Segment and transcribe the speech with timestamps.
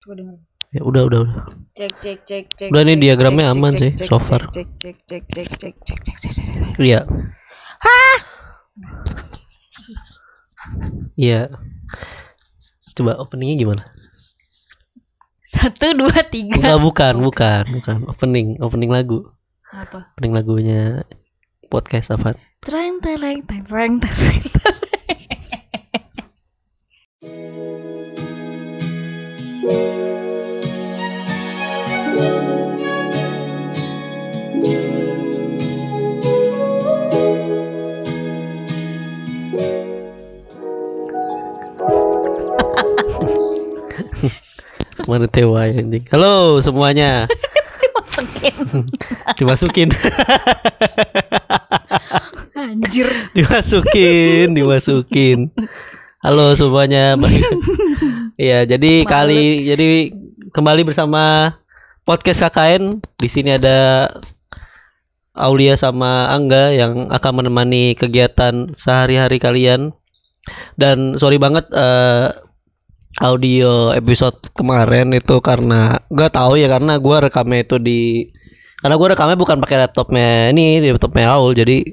[0.00, 0.16] Coba.
[0.72, 1.44] Ya udah udah udah.
[1.76, 2.70] Cek cek cek cek.
[2.72, 4.42] Udah, cek, diagramnya cek, aman cek, sih, cek, so cek, far.
[4.48, 6.46] Cek cek cek cek cek cek cek cek cek.
[6.56, 6.80] cek.
[6.80, 7.00] Iya.
[11.20, 11.52] Iya.
[12.96, 13.82] Coba openingnya gimana?
[15.44, 16.56] Satu dua tiga.
[16.56, 17.96] Enggak bukan, bukan, bukan.
[18.08, 19.28] Opening, opening lagu.
[19.68, 20.16] Apa?
[20.16, 21.04] Opening lagunya
[21.68, 22.40] podcast apa?
[22.64, 24.42] Tereng tereng tereng tereng.
[27.20, 27.99] Mana
[45.30, 46.04] tewa ya, anjing.
[46.10, 47.30] Halo semuanya.
[47.96, 48.54] Masukin.
[49.38, 49.88] Dimasukin.
[52.58, 53.08] Anjir.
[53.32, 55.54] dimasukin, dimasukin.
[56.20, 57.16] Halo semuanya.
[58.40, 60.16] Iya, jadi kali jadi
[60.56, 61.52] kembali bersama
[62.08, 63.04] podcast KKN.
[63.20, 64.08] Di sini ada
[65.36, 69.92] Aulia sama Angga yang akan menemani kegiatan sehari-hari kalian.
[70.80, 72.32] Dan sorry banget eh,
[73.20, 78.00] audio episode kemarin itu karena nggak tahu ya karena gua rekamnya itu di
[78.80, 81.84] karena gua rekamnya bukan pakai laptopnya ini di laptopnya Aul jadi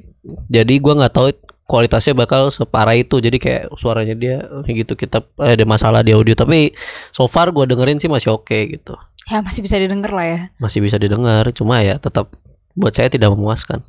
[0.48, 1.28] jadi gua nggak tahu
[1.68, 6.10] kualitasnya bakal separah itu jadi kayak suaranya dia kayak gitu kita eh, ada masalah di
[6.10, 6.72] audio tapi
[7.10, 8.96] so far gua dengerin sih masih oke gitu
[9.28, 10.40] Ya masih bisa didengar lah ya.
[10.56, 12.32] masih bisa didengar cuma ya tetap
[12.72, 13.84] buat saya tidak memuaskan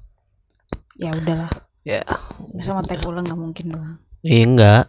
[0.94, 1.48] Ya udahlah.
[1.82, 2.04] ya
[2.52, 3.96] Masa mau tag ulang nggak mungkin dong.
[4.20, 4.84] iya enggak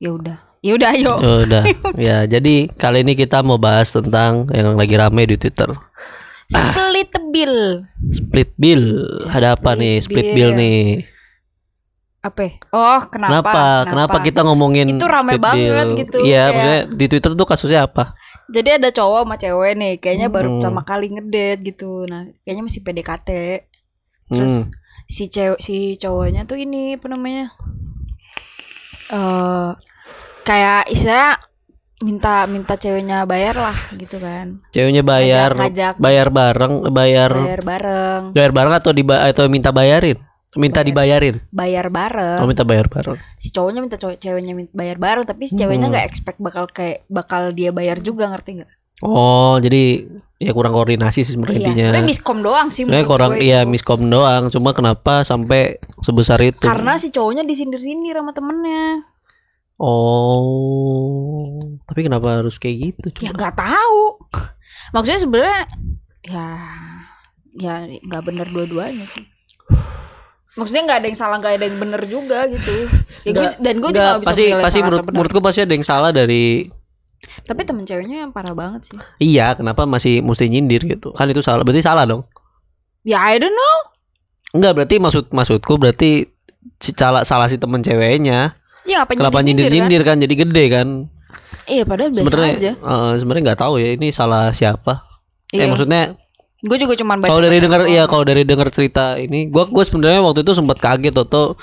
[0.00, 0.38] Ya udah.
[0.60, 1.14] Ya udah ayo.
[1.20, 1.62] Ya udah
[1.96, 5.68] ya jadi kali ini kita mau bahas tentang yang lagi rame di Twitter
[6.48, 7.84] Split bill.
[8.10, 10.58] split bill ada apa nih split bill bill.
[10.58, 11.06] nih
[12.20, 12.60] Apa?
[12.68, 13.32] Oh, kenapa?
[13.40, 15.96] kenapa kenapa kita ngomongin Itu rame banget bill?
[15.96, 18.12] gitu, iya kayak- maksudnya di Twitter tuh kasusnya apa
[18.46, 20.54] Jadi ada cowok sama cewek nih, kayaknya baru Hmm.
[20.58, 22.02] pertama kali ngedate gitu.
[22.04, 23.30] Nah, kayaknya masih PDKT.
[24.26, 24.74] Terus Hmm.
[25.06, 27.54] si cewek si cowoknya tuh ini apa namanya?
[29.08, 29.70] Eh
[30.42, 31.38] kayak istilah
[32.00, 34.58] minta minta ceweknya bayar lah gitu kan.
[34.70, 35.94] ceweknya bayar Ngajak- ngajak.
[35.98, 40.16] bayar bareng bayar Bayar bareng, bayar bareng atau diba atau minta bayarin
[40.52, 40.86] minta Bayar.
[40.88, 42.38] dibayarin bayar bareng.
[42.38, 45.86] oh minta bayar bareng Si cowoknya minta cowok ceweknya minta bayar bareng, tapi si ceweknya
[45.86, 45.94] Hmm.
[45.94, 48.70] nggak expect bakal kayak bakal dia bayar juga ngerti nggak?
[49.00, 53.32] oh jadi ya kurang koordinasi sih sebenarnya Iya, intinya sebenarnya miskom doang sih sebenarnya kurang
[53.38, 53.70] iya itu.
[53.70, 55.60] miskom doang cuma kenapa sampai
[55.98, 59.06] sebesar itu Karena si cowoknya disindir-sindir sama temennya.
[59.80, 61.48] oh
[61.82, 64.18] tapi kenapa harus kayak gitu Ya nggak tahu.
[64.90, 65.60] Maksudnya sebenarnya
[66.22, 66.48] ya
[67.52, 69.24] ya nggak bener dua-duanya sih.
[70.52, 72.90] Maksudnya nggak ada yang salah nggak ada yang bener juga gitu.
[73.26, 75.12] Ya Nggak- dan gue juga nggak bisa pasti pasti menurut benar.
[75.12, 76.66] menurutku pasti ada yang salah dari
[77.42, 78.98] Tapi temen ceweknya yang parah banget sih.
[79.20, 82.24] iya kenapa masih mesti nyindir gitu kan itu salah berarti salah dong
[83.02, 83.76] Ya I don't know.
[84.50, 86.32] enggak berarti maksud maksudku berarti
[86.76, 90.88] si salah salah si temen ceweknya Ya apa kenapa nyindir nyindir kan jadi gede kan
[91.66, 92.72] Iya padahal biasa sebenarnya aja.
[92.74, 95.04] eh, sebenarnya nggak tahu ya ini salah siapa
[95.46, 95.68] eh Iya.
[95.68, 96.16] maksudnya
[96.60, 97.32] gue juga cuman baca.
[97.32, 100.76] kalau dari dengar ya kalau dari dengar cerita ini gua gua sebenarnya waktu itu sempat
[100.76, 101.56] kaget atau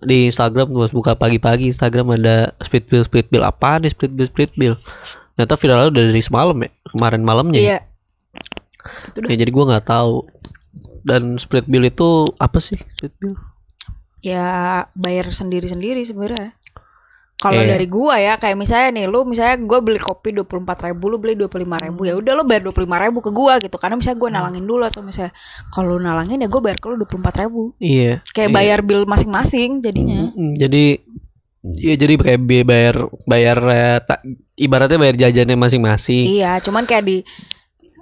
[0.00, 4.28] di Instagram gua buka pagi-pagi Instagram ada split bill split bill apa nih split bill
[4.28, 4.74] split bill
[5.36, 7.68] ternyata viralnya udah dari semalam ya kemarin malamnya ya.
[7.68, 7.80] Iya.
[9.12, 9.28] Itu dah.
[9.28, 10.24] ya jadi gua nggak tahu
[11.04, 12.08] dan split bill itu
[12.40, 13.36] apa sih split bill
[14.20, 16.52] Ya bayar sendiri-sendiri sebenarnya.
[17.40, 17.72] Kalau Iya.
[17.72, 21.08] dari gua ya kayak misalnya nih lu misalnya gua beli kopi dua puluh empat ribu
[21.08, 23.32] lu beli dua puluh lima ribu ya udah lu bayar dua puluh lima ribu ke
[23.32, 23.80] gua gitu.
[23.80, 25.32] Karena misalnya gua nalangin dulu atau misalnya
[25.72, 27.62] kalau nalangin ya gua bayar ke lu dua puluh empat ribu.
[27.80, 28.56] Iya kayak Iya.
[28.60, 30.28] bayar bill masing-masing jadinya.
[30.36, 30.84] Mm, jadi
[31.80, 34.24] ya jadi kayak bayar bayar eh, tak-
[34.56, 36.24] ibaratnya bayar jajannya masing-masing.
[36.36, 37.16] Iya cuman kayak di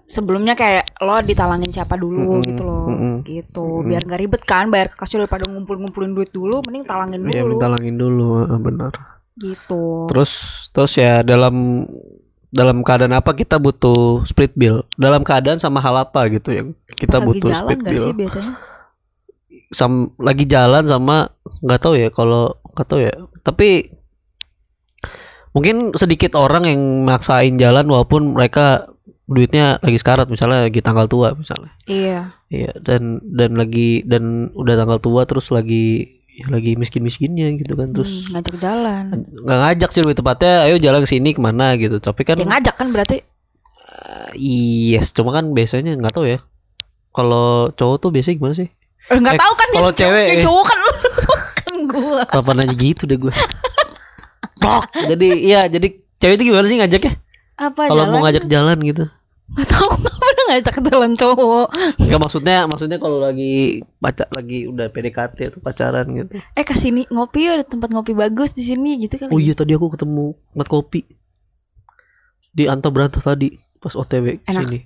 [0.09, 3.61] sebelumnya kayak lo ditalangin siapa dulu Mm-mm, gitu loh mm-mm, gitu.
[3.61, 3.87] Mm-mm.
[3.87, 7.61] biar nggak ribet kan bayar ke kasir daripada ngumpul-ngumpulin duit dulu mending talangin ya dulu.
[7.61, 10.33] minta langin dulu benar gitu Terus
[10.75, 11.87] terus ya dalam
[12.49, 14.85] dalam keadaan apa kita butuh split bill?
[14.97, 18.05] Dalam keadaan sama hal apa gitu yang kita lagi butuh jalan split gak bill?
[18.05, 18.55] sih biasanya
[19.69, 21.29] Sam, lagi jalan sama
[21.61, 23.13] nggak tahu ya kalau nggak tahu ya.
[23.45, 23.93] Tapi
[25.53, 28.89] mungkin sedikit orang yang maksain jalan walaupun mereka
[29.29, 31.77] duitnya lagi sekarat misalnya lagi tanggal tua misalnya.
[31.85, 37.75] iya Iya dan dan lagi dan udah tanggal tua terus lagi ya lagi miskin-miskinnya gitu
[37.75, 39.05] kan terus Hmm, ngajak jalan.
[39.37, 41.75] Nggak ngajak sih lebih tepatnya ayo jalan ke sini ke mana?
[41.75, 41.99] gitu.
[41.99, 43.19] Tapi kan ya ngajak kan berarti?
[43.19, 44.31] Eh,
[44.93, 46.39] yes cuma kan biasanya nggak tahu ya.
[47.11, 48.69] Kalau cowok tuh biasanya gimana sih?
[49.05, 50.93] Eh, nggak Eh, tahu kan kalau yang cewek- yang cowok kan lu.
[51.59, 52.23] Kan gua.
[52.25, 53.35] Kapan aja gitu deh gue
[54.57, 54.85] Plok.
[54.95, 57.13] jadi iya jadi cewek itu gimana sih ngajaknya?
[57.57, 59.05] Apa Kalau mau ngajak jalan gitu.
[59.51, 60.08] Gak tau nggak pernah
[60.49, 61.69] ngajak jalan cowok.
[61.99, 63.53] Enggak maksudnya maksudnya kalau lagi
[63.97, 66.41] pacar lagi udah PDKT atau pacaran gitu.
[66.51, 69.29] Eh ke sini ngopi ada tempat ngopi bagus di sini gitu kan.
[69.29, 71.01] Oh iya tadi aku ketemu tempat kopi
[72.49, 74.65] di Anta Berantah tadi pas OTW Enak.
[74.65, 74.79] sini.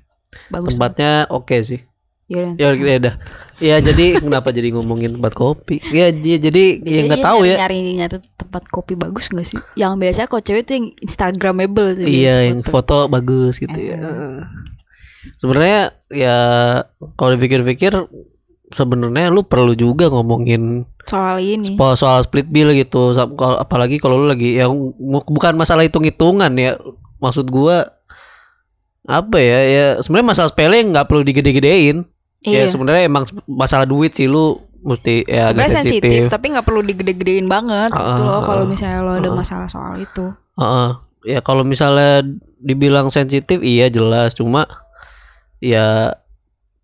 [0.49, 0.75] bagus.
[0.75, 1.81] Tempatnya oke sih.
[2.25, 3.15] Yaudah, Ya ya udah.
[3.59, 5.85] Ya jadi kenapa jadi ngomongin tempat kopi?
[5.89, 7.57] Ya dia jadi ya Biasanya nggak tahu ya.
[7.61, 9.61] nyari, nyari tempat kopi bagus gak sih?
[9.75, 13.05] Yang biasanya kalau cewek tuh yang instagramable tuh Iya yang foto.
[13.05, 14.01] foto bagus gitu ya.
[15.39, 16.39] Sebenarnya ya
[17.15, 17.95] kalau dipikir-pikir
[18.69, 21.77] sebenarnya lu perlu juga ngomongin soal ini.
[21.77, 23.13] soal, soal split bill gitu.
[23.13, 24.73] Kalau apalagi kalau lu lagi yang
[25.29, 26.75] bukan masalah hitung-hitungan ya.
[27.19, 27.87] Maksud gua
[29.03, 32.07] apa ya ya sebenarnya masalah sepele nggak perlu digede-gedein.
[32.43, 32.75] Ya Iya.
[32.75, 36.23] sebenarnya emang masalah duit sih lu mesti ya agak Sebenarnya sensitif, sensitif.
[36.27, 38.69] tapi nggak perlu digede-gedein banget gitu Ah, loh ah, kalau ah.
[38.69, 39.37] misalnya lo ada Ah.
[39.37, 40.35] masalah soal itu.
[40.59, 40.91] Heeh.
[41.23, 42.27] Ya kalau misalnya
[42.59, 44.67] dibilang sensitif iya jelas cuma
[45.63, 46.11] ya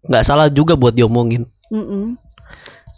[0.06, 1.42] nggak salah juga buat diomongin.
[1.74, 2.14] Mm-mm.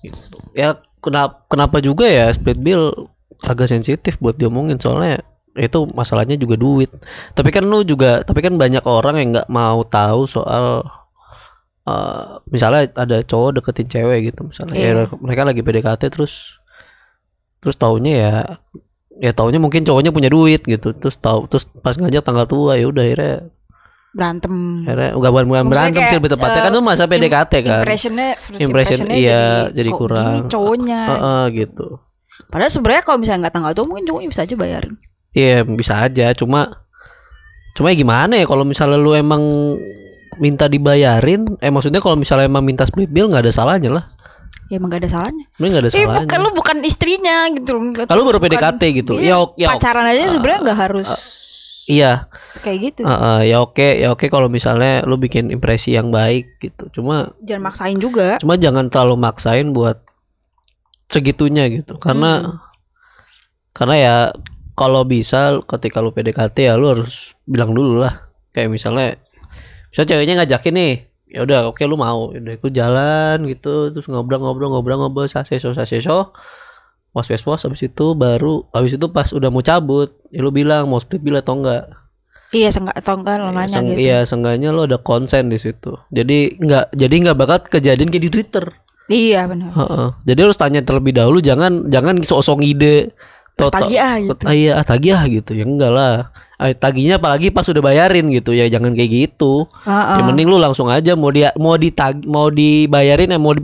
[0.04, 0.36] Gitu.
[0.52, 3.08] Ya kenapa kenapa juga ya split bill
[3.40, 5.24] agak sensitif buat diomongin soalnya
[5.56, 6.92] itu masalahnya juga duit.
[7.32, 10.84] Tapi kan lu juga tapi kan banyak orang yang nggak mau tahu soal
[11.88, 15.04] eh, misalnya ada cowok deketin cewek gitu misalnya ya Iya.
[15.18, 16.60] mereka lagi PDKT terus
[17.60, 18.34] terus taunya ya
[19.20, 22.88] ya taunya mungkin cowoknya punya duit gitu terus tahu terus pas ngajak tanggal tua ya
[22.88, 23.34] udah akhirnya
[24.10, 24.82] Berantem.
[24.82, 27.78] akhirnya nggak bukan bukan Maksudnya berantem sih lebih tepatnya eh, kan tuh masa PDKT kan
[27.78, 30.24] Impressionnya, first Impression, impressionnya iya, jadi, jadi kurang.
[30.26, 31.00] gini cowoknya.
[31.06, 31.86] Heeh, gitu
[32.46, 34.94] Padahal sebenarnya kalau misalnya nggak tanggal tua mungkin cowoknya bisa aja bayarin.
[35.30, 36.60] Iya bisa aja cuma
[37.70, 39.38] cuma ya gimana ya kalau misalnya lu emang
[40.36, 44.04] minta dibayarin eh maksudnya kalau misalnya emang minta split bill nggak ada salahnya lah
[44.66, 45.44] Ya emang gak ada salahnya.
[45.52, 47.82] ini nggak ada Eh salahnya bukan lu bukan istrinya gitu loh.
[48.04, 51.08] Kalau baru bukan- PDKT gitu ya ya pacaran aja sebenarnya nggak harus
[51.90, 52.30] iya.
[52.62, 53.00] Kayak gitu.
[53.02, 56.86] Heeh, ya oke ya oke kalau misalnya lu bikin impresi yang baik gitu.
[56.94, 58.38] Cuma Jangan maksain juga.
[58.38, 59.98] cuma jangan terlalu maksain buat
[61.10, 61.98] segitunya gitu.
[61.98, 62.56] Karena Hmm.
[63.74, 64.16] karena ya
[64.74, 68.30] kalau bisa ketika lu PDKT ya lu harus bilang dulu lah.
[68.50, 69.18] Kayak misalnya
[69.90, 70.92] misalnya ceweknya ngajakin nih
[71.30, 72.30] ya udah oke lu mau.
[72.30, 73.90] Udah ikut jalan gitu.
[73.90, 76.30] Terus ngobrol-ngobrol ngobrol-ngobrol saseso saseso
[77.10, 80.86] was was was habis itu baru habis itu pas udah mau cabut ya lu bilang
[80.86, 81.90] mau split bill atau enggak
[82.50, 84.02] Iya, senggak atau enggak lo nanya Seng- gitu.
[84.02, 85.94] Iya, seenggaknya lo ada konsen di situ.
[86.10, 88.64] Jadi nggak jadi nggak bakal kejadian kayak di Twitter.
[89.06, 89.70] Iya benar.
[89.70, 90.08] Heeh.
[90.26, 93.14] Jadi harus tanya terlebih dahulu, jangan jangan sok-sok ide.
[93.54, 94.42] Tagih ah gitu.
[94.48, 95.54] Ah, iya, ah, tagih ah gitu.
[95.54, 96.34] Ya enggak lah.
[96.58, 98.50] Ah, tagihnya apalagi pas udah bayarin gitu.
[98.50, 99.70] Ya jangan kayak gitu.
[99.86, 100.16] Heeh.
[100.18, 103.62] Yang mending lu langsung aja mau dia mau ditag mau dibayarin ya mau di,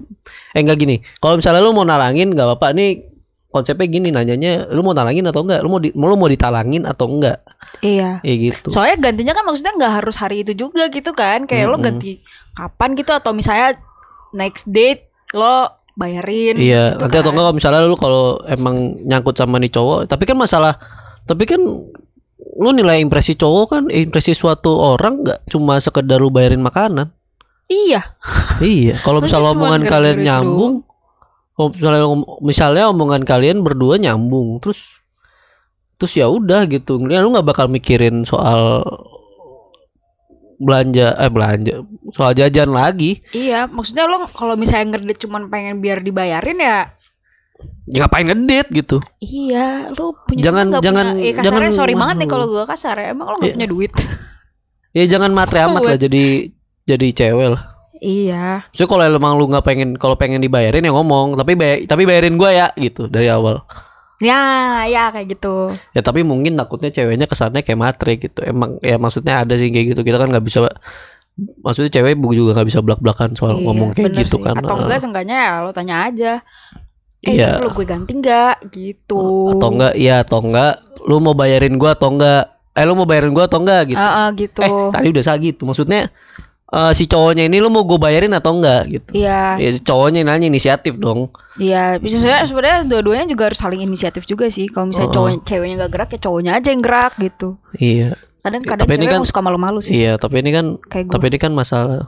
[0.55, 1.03] eh enggak gini.
[1.19, 3.16] Kalau misalnya lu mau nalangin nggak apa-apa nih
[3.51, 5.61] konsepnya gini nanyanya lu mau nalangin atau enggak?
[5.65, 7.41] Lu mau di, lu mau ditalangin atau enggak?
[7.81, 8.21] Iya.
[8.21, 8.69] Ya gitu.
[8.69, 11.49] Soalnya gantinya kan maksudnya nggak harus hari itu juga gitu kan.
[11.49, 11.87] Kayak lo Mm-mm.
[11.87, 12.21] ganti
[12.57, 13.77] kapan gitu atau misalnya
[14.37, 16.61] next date lo bayarin.
[16.61, 17.33] Iya, gitu nanti atau kan.
[17.33, 20.77] enggak kalau misalnya lu kalau emang nyangkut sama nih cowok, tapi kan masalah
[21.27, 21.59] tapi kan
[22.57, 27.11] lu nilai impresi cowok kan eh, impresi suatu orang nggak cuma sekedar lu bayarin makanan.
[27.67, 28.15] Iya.
[28.63, 30.87] iya, kalau misalnya omongan kalian nyambung,
[31.59, 32.05] misalnya
[32.41, 35.01] misalnya omongan kalian berdua nyambung, terus
[35.97, 37.01] terus ya udah gitu.
[37.07, 38.85] Ya, lu nggak bakal mikirin soal
[40.57, 41.85] belanja eh belanja
[42.17, 46.89] soal jajan lagi Iya, maksudnya lo kalau misalnya ngedit cuman pengen biar dibayarin ya
[47.87, 51.93] ya ngapain ngedit gitu Iya, lu punya Jangan- nggak jangan- punya, eh, kasarnya jangan sorry
[51.95, 53.13] banget nih kalau gua kasar ya.
[53.13, 53.57] Emang lo gak Iya.
[53.61, 53.93] punya duit?
[54.97, 56.49] ya jangan matre amat lah jadi
[56.89, 58.67] jadi cewek lah iya.
[58.67, 62.35] Maksudnya kalau emang lu nggak pengen kalau pengen dibayarin ya ngomong tapi bay- tapi bayarin
[62.35, 63.63] gua ya gitu dari awal
[64.17, 64.41] Ya,
[64.85, 65.77] ya kayak gitu.
[65.93, 69.93] ya tapi mungkin takutnya ceweknya kesannya kayak matre gitu emang ya maksudnya ada sih kayak
[69.93, 70.65] gitu kita kan nggak bisa
[71.61, 74.45] maksudnya cewek juga nggak bisa belak belakan soal Iya, ngomong kayak gitu sih.
[74.45, 76.33] kan Atau Eh, enggak seenggaknya ya lo tanya aja.
[77.21, 77.61] Eh, Iya.
[77.61, 79.53] perlu gue ganti enggak gitu.
[79.53, 83.33] atau enggak iya atau enggak lu mau bayarin gua atau enggak eh lu mau bayarin
[83.33, 84.61] gua atau enggak gitu Heeh, gitu.
[84.63, 86.09] eh tadi udah sah gitu maksudnya
[86.77, 90.21] eh, si cowoknya ini lu mau gue bayarin atau enggak gitu Iya, ya si cowoknya
[90.23, 91.97] nanya inisiatif dong iya.
[91.97, 94.69] Bisa sebenarnya sebenarnya dua-duanya juga harus saling inisiatif juga sih.
[94.69, 95.17] Kalau misalnya Oh.
[95.17, 97.49] cowok ceweknya gak gerak ya cowoknya aja yang gerak gitu.
[97.75, 99.97] iya Kadang-kadang cewek kan- suka malu-malu sih.
[99.97, 102.07] iya tapi ini kan Kayak tapi ini kan masalah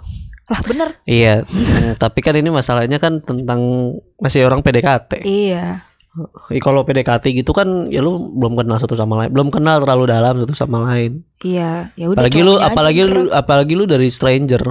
[0.49, 0.97] Lah bener.
[1.05, 1.45] Iya,
[2.03, 3.61] tapi kan ini masalahnya kan tentang
[4.17, 5.21] masih orang PDKT.
[5.21, 5.85] Iya.
[6.51, 10.05] Ih, Kalau PDKT gitu kan ya lu belum kenal satu sama lain, belum kenal terlalu
[10.11, 11.23] dalam satu sama lain.
[11.45, 12.19] Iya, ya udah.
[12.25, 13.39] Apalagi lu aja apalagi lu gerak.
[13.39, 14.63] apalagi lu dari stranger.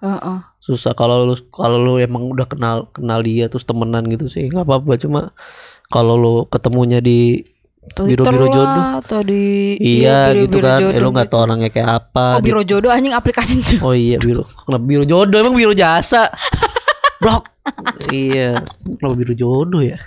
[0.00, 0.38] Heeh.
[0.60, 4.64] Susah kalau lu kalau lu emang udah kenal kenal dia terus temenan gitu sih nggak
[4.64, 5.20] apa-apa cuma
[5.88, 7.40] kalau lu ketemunya di
[7.92, 8.84] Twitter Biro-biro lah, jodoh.
[9.04, 10.78] atau di Iya gitu biro-biro kan.
[10.80, 11.32] Eh, jodoh lu nggak gitu.
[11.36, 12.26] tahu orangnya kayak apa.
[12.36, 14.48] Oh biro jodoh anjing aplikasi Oh iya biro.
[14.64, 16.32] Kenapa biro jodoh emang biro jasa?
[17.20, 17.44] Blok.
[18.08, 18.56] iya.
[18.84, 20.00] Kenapa biro jodoh ya?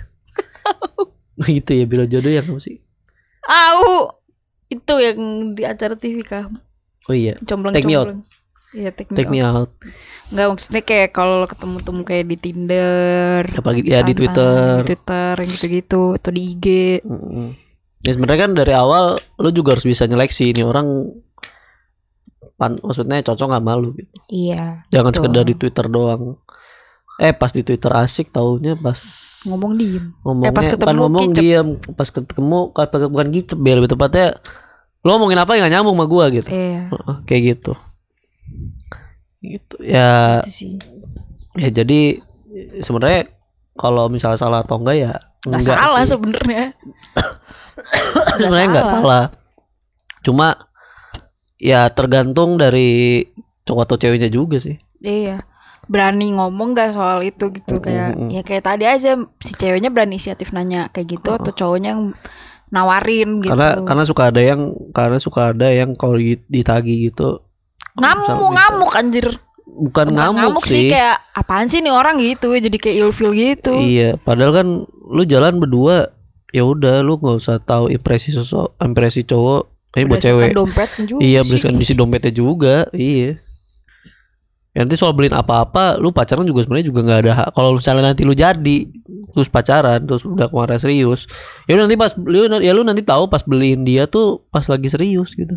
[1.48, 2.78] gitu ya biro jodoh yang apa sih?
[3.44, 4.12] Au
[4.68, 5.18] itu yang
[5.56, 6.50] di acara TV kah
[7.08, 7.40] Oh iya.
[7.40, 8.10] combleng Take me out.
[8.10, 8.22] combleng
[8.68, 9.56] Iya take me Take me out.
[9.64, 9.70] out.
[10.28, 14.84] Nggak maksudnya kayak kalau lo ketemu-temu kayak di Tinder, Apa gitu ya di Twitter.
[14.84, 16.66] di Twitter yang gitu-gitu atau di IG.
[17.00, 17.56] Mm-mm.
[18.04, 20.84] Ya sebenarnya kan dari awal lu juga harus bisa nyeleksi ini orang
[22.60, 24.12] pan, maksudnya cocok nggak malu gitu.
[24.28, 24.84] Iya.
[24.92, 25.20] Jangan Betul.
[25.24, 26.36] sekedar di Twitter doang.
[27.16, 29.00] Eh pas di Twitter asik taunya pas
[29.48, 30.04] Ngomong diem.
[30.20, 31.40] ngomongnya Eh, pas bukan ketemu ngomong kicep.
[31.40, 32.58] diam pas ketemu
[33.08, 34.26] bukan kicep ya lebih tepatnya
[34.98, 36.82] lo ngomongin apa yang gak nyambung sama gua gitu Iya.
[36.88, 37.72] Heeh, kayak gitu
[39.38, 40.74] gitu ya Itu sih.
[41.54, 42.00] ya jadi
[42.78, 43.30] sebenarnya
[43.72, 46.64] kalau misalnya salah atau enggak ya Nggak enggak salah sebenarnya.
[48.34, 49.24] sebenarnya nggak salah
[50.18, 50.58] cuma
[51.56, 53.22] ya tergantung dari
[53.62, 55.38] cowok atau ceweknya juga sih Iya.
[55.88, 58.30] Berani ngomong gak soal itu gitu kayak mm, mm.
[58.36, 62.12] ya kayak tadi aja si ceweknya berani inisiatif nanya kayak gitu atau cowoknya yang
[62.68, 63.56] nawarin gitu.
[63.56, 64.60] karena karena suka ada yang
[64.92, 67.40] karena suka ada yang kalau di- ditagi gitu
[67.96, 69.26] ngamuk ngamuk anjir.
[69.68, 70.88] bukan Bukan ngamuk, sih.
[70.88, 73.72] sih, kayak apaan sih nih orang gitu jadi kayak ilfil gitu.
[73.72, 76.12] iya padahal kan lu jalan berdua
[76.52, 81.04] ya udah lu nggak usah tahu impresi sosok impresi cowok ini buat Berdasarkan cewek dompetnya
[81.04, 83.40] juga iya berdasarkan isi dompetnya juga iya
[84.72, 87.48] ya, nanti soal beliin apa-apa lu pacaran juga sebenarnya juga nggak ada hak.
[87.56, 88.78] Kalau misalnya nanti lu jadi
[89.32, 91.28] terus pacaran terus udah kemarin serius
[91.68, 94.88] ya lu nanti pas lu ya lu nanti tahu pas beliin dia tuh pas lagi
[94.90, 95.54] serius gitu.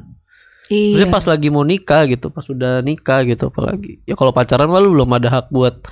[0.72, 0.96] Iya.
[0.96, 4.00] Maksudnya pas lagi mau nikah gitu pas udah nikah gitu apalagi.
[4.08, 5.84] Ya kalau pacaran mah lu belum ada hak buat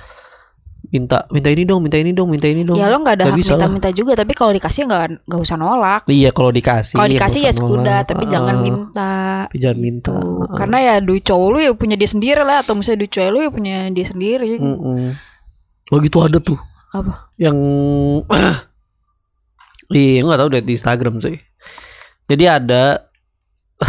[0.90, 3.30] minta minta ini dong minta ini dong minta ini dong Ya lo nggak ada Nggak
[3.30, 3.56] hak bisa lah.
[3.62, 6.02] minta-minta juga tapi kalau dikasih nggak nggak usah nolak.
[6.06, 9.12] iya kalau dikasih Kalau dikasih ya sudah tapi Ah, jangan minta.
[9.46, 10.18] tapi jangan minta Tuh.
[10.44, 10.56] Ah.
[10.56, 13.38] Karena ya duit cowok lu ya punya dia sendiri lah atau misalnya duit cewek lu
[13.40, 14.52] ya punya dia sendiri.
[14.56, 15.14] Mm-mm.
[15.88, 16.58] Oh gitu ada tuh
[16.90, 17.30] Apa?
[17.36, 17.54] yang
[19.90, 21.38] iya nggak tahu deh di Instagram sih.
[22.26, 23.06] Jadi ada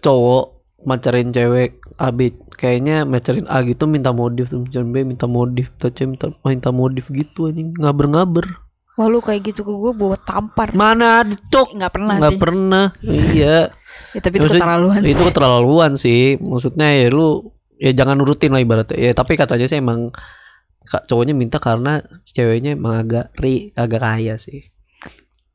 [0.00, 0.57] cowok
[0.88, 2.32] macarin cewek A B.
[2.56, 6.70] Kayaknya macarin A gitu minta modif tuh macarin B minta modif minta C minta minta
[6.72, 7.76] modif gitu anjing.
[7.76, 8.48] Ngaber-ngaber.
[8.96, 10.74] Wah lu kayak gitu ke gue buat tampar.
[10.74, 11.76] mana ada cok?
[11.76, 12.40] Nggak pernah nggak sih.
[12.40, 12.86] pernah.
[13.04, 13.58] Iya.
[14.14, 15.00] Ya, tapi itu Maksud- keterlaluan.
[15.04, 16.38] itu keterlaluan sih.
[16.40, 18.96] Maksudnya ya lu ya jangan nurutin lah ibaratnya.
[18.96, 20.08] Ya tapi katanya sih emang
[20.88, 24.72] cowoknya minta karena ceweknya emang agak ri agak kaya sih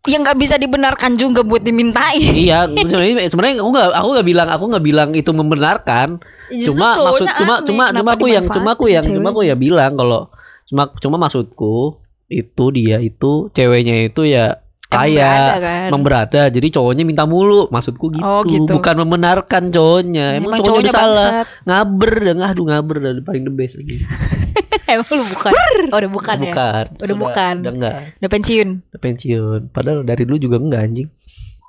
[0.03, 2.19] Ya nggak bisa dibenarkan juga buat dimintain.
[2.35, 6.19] iya sebenarnya sebenarnya aku nggak aku nggak bilang aku nggak bilang itu membenarkan
[6.51, 9.55] Justru cuma maksud cuma aneh, cuma cuma aku yang cuma aku yang cuma aku ya
[9.55, 10.27] bilang kalau
[10.67, 14.59] cuma cuma maksudku itu dia itu ceweknya itu ya
[14.95, 15.83] kaya berada kan?
[15.89, 16.03] emang
[16.49, 17.67] jadi cowoknya minta mulu.
[17.69, 18.69] Maksudku gitu, Oh, gitu.
[18.69, 20.37] bukan membenarkan cowoknya.
[20.37, 21.29] Emang, cowoknya, udah salah.
[21.65, 23.97] ngaber dan aduh ngaber dan paling the best lagi.
[24.93, 25.51] Emang lu bukan.
[25.89, 26.43] Oh, udah bukan, ya.
[26.51, 26.83] bukan.
[26.85, 27.53] Udah Sudah- bukan.
[27.63, 27.93] udah enggak.
[28.19, 28.69] Udah pensiun.
[28.93, 29.61] udah pensiun.
[29.71, 31.09] Padahal dari dulu juga enggak anjing.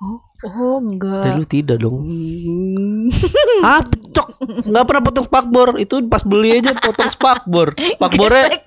[0.02, 1.24] Oh, oh dari enggak.
[1.38, 1.96] dulu tidak dong.
[2.04, 3.06] Hmm.
[3.64, 4.28] ah cok.
[4.68, 5.68] Nggak pernah potong spakbor.
[5.78, 7.72] Itu pas beli aja potong spakbor.
[7.96, 8.60] Spakbornya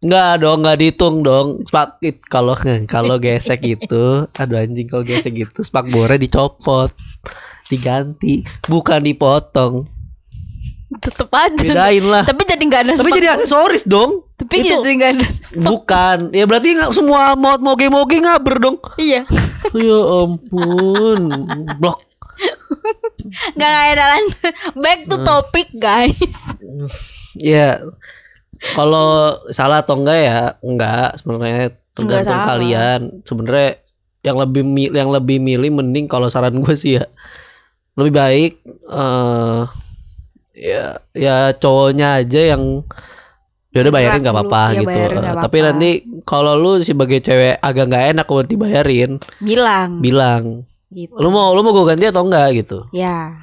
[0.00, 0.06] Gesek.
[0.06, 2.56] nggak dong nggak dihitung dong spak kalau
[2.88, 6.88] kalau gesek itu aduh anjing kalau gesek gitu spakbornya dicopot
[7.68, 9.84] diganti bukan dipotong
[10.90, 11.54] Tetep aja.
[11.54, 15.26] bedain lah Tapi jadi nggak ada tapi jadi aksesoris dong Tapi itu jadi nggak ada.
[15.54, 19.22] bukan ya berarti nggak semua mau moge moge ngaber dong Iya.
[19.78, 21.30] ya ampun
[21.78, 22.02] blok
[23.52, 24.16] Nggak ada.
[24.74, 26.56] Back to topic guys.
[27.36, 27.78] ya
[28.60, 29.08] kalau
[29.48, 33.70] salah atau enggak ya enggak sebenarnya tergantung kalian sebenarnya
[34.20, 37.04] yang lebih yang lebih milih mending kalau saran gue sih ya
[37.96, 39.60] lebih baik eh
[40.52, 42.84] ya ya cowoknya aja yang
[43.70, 45.68] ya udah bayarin nggak apa-apa Iya, gitu bayarin nggak tapi apa-apa.
[45.72, 45.90] nanti
[46.22, 50.02] kalau lu sebagai cewek agak nggak enak kalau dibayarin Bilang.
[50.02, 50.44] bilang
[50.90, 51.14] gitu.
[51.16, 53.40] lu mau lu mau gue ganti atau enggak gitu Ya.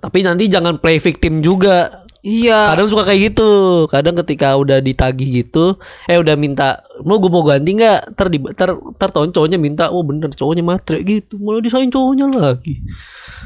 [0.00, 2.72] tapi nanti jangan play victim juga Iya.
[2.72, 3.50] kadang suka kayak gitu
[3.92, 5.76] kadang ketika udah ditagih gitu
[6.08, 10.32] eh udah minta mau gue mau ganti nggak ter ter ter cowoknya minta oh bener
[10.32, 12.80] cowoknya matre gitu malah disain cowoknya lagi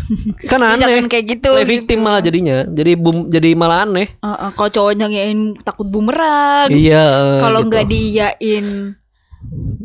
[0.50, 1.50] kan Jangan aneh kayak gitu.
[1.50, 6.70] play victim malah jadinya jadi bum jadi malah aneh Heeh, kalau cowoknya ngiyain takut bumerang.
[6.70, 7.02] iya
[7.34, 7.68] eh, Kalau gitu.
[7.74, 8.66] nggak diyain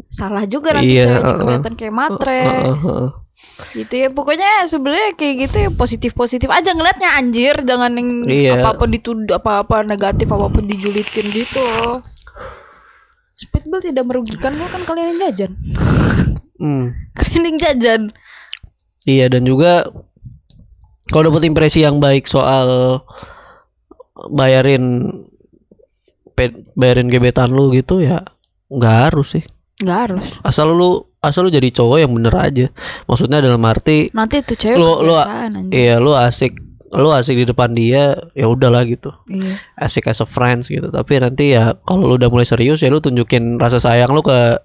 [0.07, 1.41] salah juga nanti Iya, ceweknya heeh.
[1.41, 2.45] kelihatan kayak matre.
[2.45, 3.09] Heeh, heeh.
[3.71, 8.59] Gitu ya pokoknya sebenarnya kayak gitu ya positif positif aja ngeliatnya anjir jangan yang Iya.
[8.59, 12.01] apa apa dituduh apa apa negatif apa apa dijulitin gitu loh
[13.33, 15.51] Speedball tidak merugikan lo kan kalian yang jajan
[16.53, 16.95] Hmm.
[17.19, 18.15] Cleaning jajan.
[19.03, 19.83] Iya dan juga
[21.12, 23.03] kalau dapat impresi yang baik soal
[24.31, 25.12] bayarin
[26.73, 28.23] bayarin gebetan lu gitu ya
[28.71, 29.43] nggak harus sih.
[29.83, 30.25] Nggak harus.
[30.39, 32.68] Asal lu asal lu jadi cowok yang bener aja.
[33.08, 35.18] Maksudnya dalam arti Nanti tuh cewek Lu- lu-
[35.72, 36.60] iya lu asik
[36.94, 39.10] lu asik di depan dia ya udahlah gitu.
[39.25, 39.58] Iya.
[39.82, 40.94] Asik as a friends gitu.
[40.94, 44.62] Tapi nanti ya kalau lu udah mulai serius ya lu tunjukin rasa sayang lu ke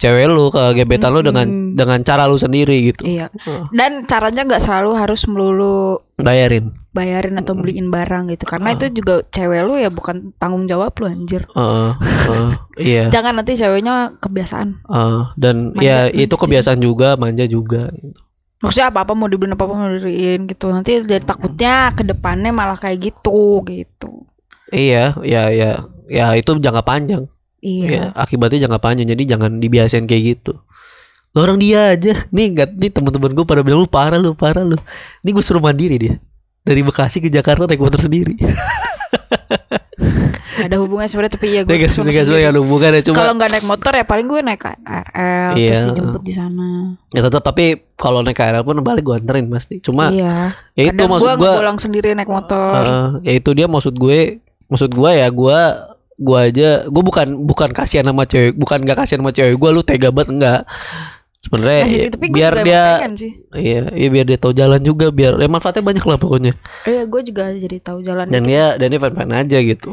[0.00, 1.44] cewek lu ke gebetan lu dengan
[1.76, 3.04] dengan cara lu sendiri gitu.
[3.04, 3.28] Iya.
[3.70, 6.72] Dan caranya nggak selalu harus melulu Bayarin.
[6.90, 8.44] bayarin atau beliin barang gitu.
[8.44, 11.44] Karena itu juga cewek lu ya bukan tanggung jawab lu anjir.
[11.46, 12.50] Heeh, heeh,
[12.90, 13.04] iya.
[13.08, 14.80] Jangan nanti ceweknya kebiasaan.
[14.82, 16.42] Heeh, dan Manja- ya manja itu juga.
[16.42, 17.82] kebiasaan juga manja juga.
[17.92, 18.16] gitu.
[18.60, 20.68] Maksudnya apa-apa mau dibeliin apa-apa mau dibeliin gitu.
[20.68, 24.24] Nanti jadi takutnya ke depannya malah kayak gitu gitu.
[24.68, 25.70] Iya, ya ya
[26.06, 27.24] ya itu jangka panjang.
[27.60, 27.88] Iya.
[27.88, 29.08] Ya, akibatnya jangka panjang.
[29.12, 30.56] Jadi jangan dibiasain kayak gitu.
[31.36, 32.26] Lah, orang dia aja.
[32.34, 34.76] Nih enggak nih teman-teman gue pada bilang lu parah lu, parah lu.
[35.22, 36.14] Nih gue suruh mandiri dia.
[36.64, 38.36] Dari Bekasi ke Jakarta naik motor sendiri.
[40.60, 43.16] Ada hubungannya sebenarnya tapi ya gue Dia gak ke sana sebenarnya ada hubungan ya cuma
[43.16, 45.88] Kalau nggak naik motor ya paling gue naik KRL terus Iya.
[45.88, 46.68] dijemput di sana.
[47.16, 47.64] ya tetap tapi
[47.96, 49.80] kalau naik KRL pun balik gue anterin pasti.
[49.80, 50.52] Cuma iya.
[50.76, 52.76] ya itu Kadang maksud gue gue pulang sendiri naik motor.
[52.76, 55.58] Heeh, ya itu dia maksud gue maksud gue ya gue
[56.20, 59.80] gue aja gue bukan bukan kasihan sama cewek bukan gak kasihan sama cewek gue lu
[59.80, 60.60] tega banget enggak
[61.40, 62.82] sebenarnya Nah, ya, biar dia
[63.56, 66.52] iya ya biar dia tahu jalan juga biar ya manfaatnya banyak lah pokoknya
[66.84, 68.28] Iya, gue juga jadi tahu jalan.
[68.28, 68.52] dan gitu.
[68.52, 69.90] dia dan dia fan fan aja gitu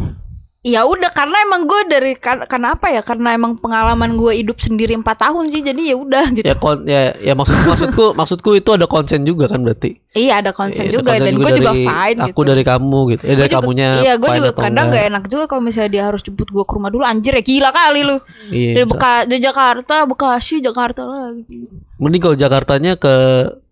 [0.68, 3.00] Ya udah karena emang gue dari kar- karena apa ya?
[3.00, 5.62] Karena emang pengalaman gue hidup sendiri empat tahun sih.
[5.62, 6.44] Jadi ya udah gitu.
[6.44, 10.52] ya kon ya ya maksud maksudku maksudku itu ada konsen juga kan berarti Iya ada
[10.52, 12.42] konsen Iya, ada juga konsen dan gue juga fine aku gitu.
[12.46, 15.00] dari kamu gitu eh dari juga- kamunya Iya, gue juga atau kadang enggak.
[15.00, 17.04] gak enak juga kalau misalnya dia harus jemput gue ke rumah dulu.
[17.04, 18.18] Anjir ya gila kali lu.
[18.50, 18.86] iya Dari.
[18.86, 21.64] Beka dari Jakarta, Bekasi, Jakarta lagi.
[21.98, 23.16] Mending kalau Jakartanya ke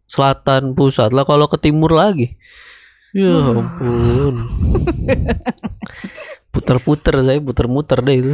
[0.05, 2.39] selatan pusat lah kalau ke timur lagi.
[3.11, 3.59] Ya Hmm.
[3.59, 4.35] ampun.
[6.55, 8.33] Puter-puter saya puter-muter deh itu.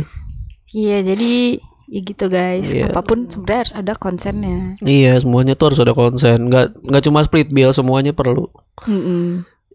[0.72, 1.58] Iya jadi
[1.92, 2.72] ya gitu guys.
[2.72, 2.94] Iya.
[2.94, 4.80] Apa pun sebenarnya harus ada konsennya.
[4.80, 6.48] Iya, semuanya tuh harus ada konsen.
[6.48, 8.48] Nggak nggak cuma split bill, semuanya perlu.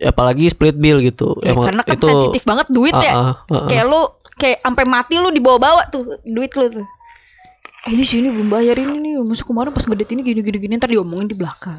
[0.00, 1.36] Ya, apalagi split bill gitu.
[1.44, 3.12] Ya, karena kan sensitif banget duit Ah, ya.
[3.12, 3.66] ah, ah, ah.
[3.68, 4.00] Kayak lu
[4.36, 6.86] kayak sampai mati lu dibawa-bawa tuh duit lu tuh.
[7.86, 9.12] Eh, ini sini belum bayar ini nih.
[9.22, 11.78] Masuk kemarin pas ngedit ini gini gini gini ntar diomongin di belakang.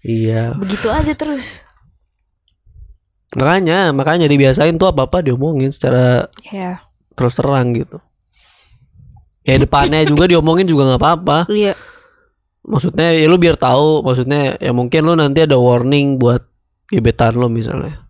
[0.00, 0.56] Iya.
[0.56, 1.62] Begitu aja terus.
[3.36, 6.80] Makanya, makanya dibiasain tuh apa-apa diomongin secara Ya.
[7.12, 8.00] terus terang gitu.
[9.44, 11.38] Ya depannya juga diomongin juga nggak apa-apa.
[11.48, 11.76] Iya.
[12.66, 16.42] maksudnya ya lu biar tahu maksudnya ya mungkin lu nanti ada warning buat
[16.90, 18.02] gebetan lu misalnya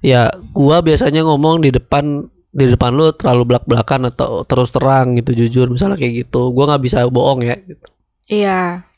[0.00, 5.20] ya gua biasanya ngomong di depan di depan lu terlalu belak belakan atau terus terang
[5.20, 7.86] gitu jujur misalnya kayak gitu gua nggak bisa bohong ya gitu
[8.32, 8.88] Iya.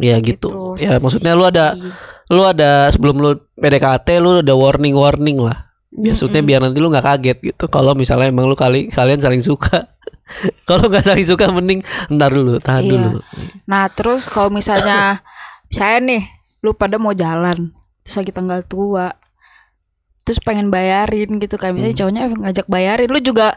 [0.00, 1.76] ya gitu, Gitu ya maksudnya lu ada.
[2.28, 7.06] Lu ada sebelum lu PDKT lu ada warning warning lah maksudnya biar nanti lu nggak
[7.06, 7.70] kaget gitu.
[7.70, 9.86] Kalau misalnya emang lu kali kalian saling suka.
[10.68, 12.90] Kalau nggak saling suka mending ntar dulu tahan Iya.
[12.98, 13.18] dulu.
[13.70, 15.22] Nah terus kalau misalnya
[15.70, 16.26] saya nih
[16.66, 17.70] lu pada mau jalan
[18.02, 19.14] terus lagi tanggal tua
[20.26, 21.70] terus pengen bayarin gitu kan.
[21.76, 22.00] Misalnya Hmm.
[22.02, 23.54] cowoknya ngajak bayarin lu juga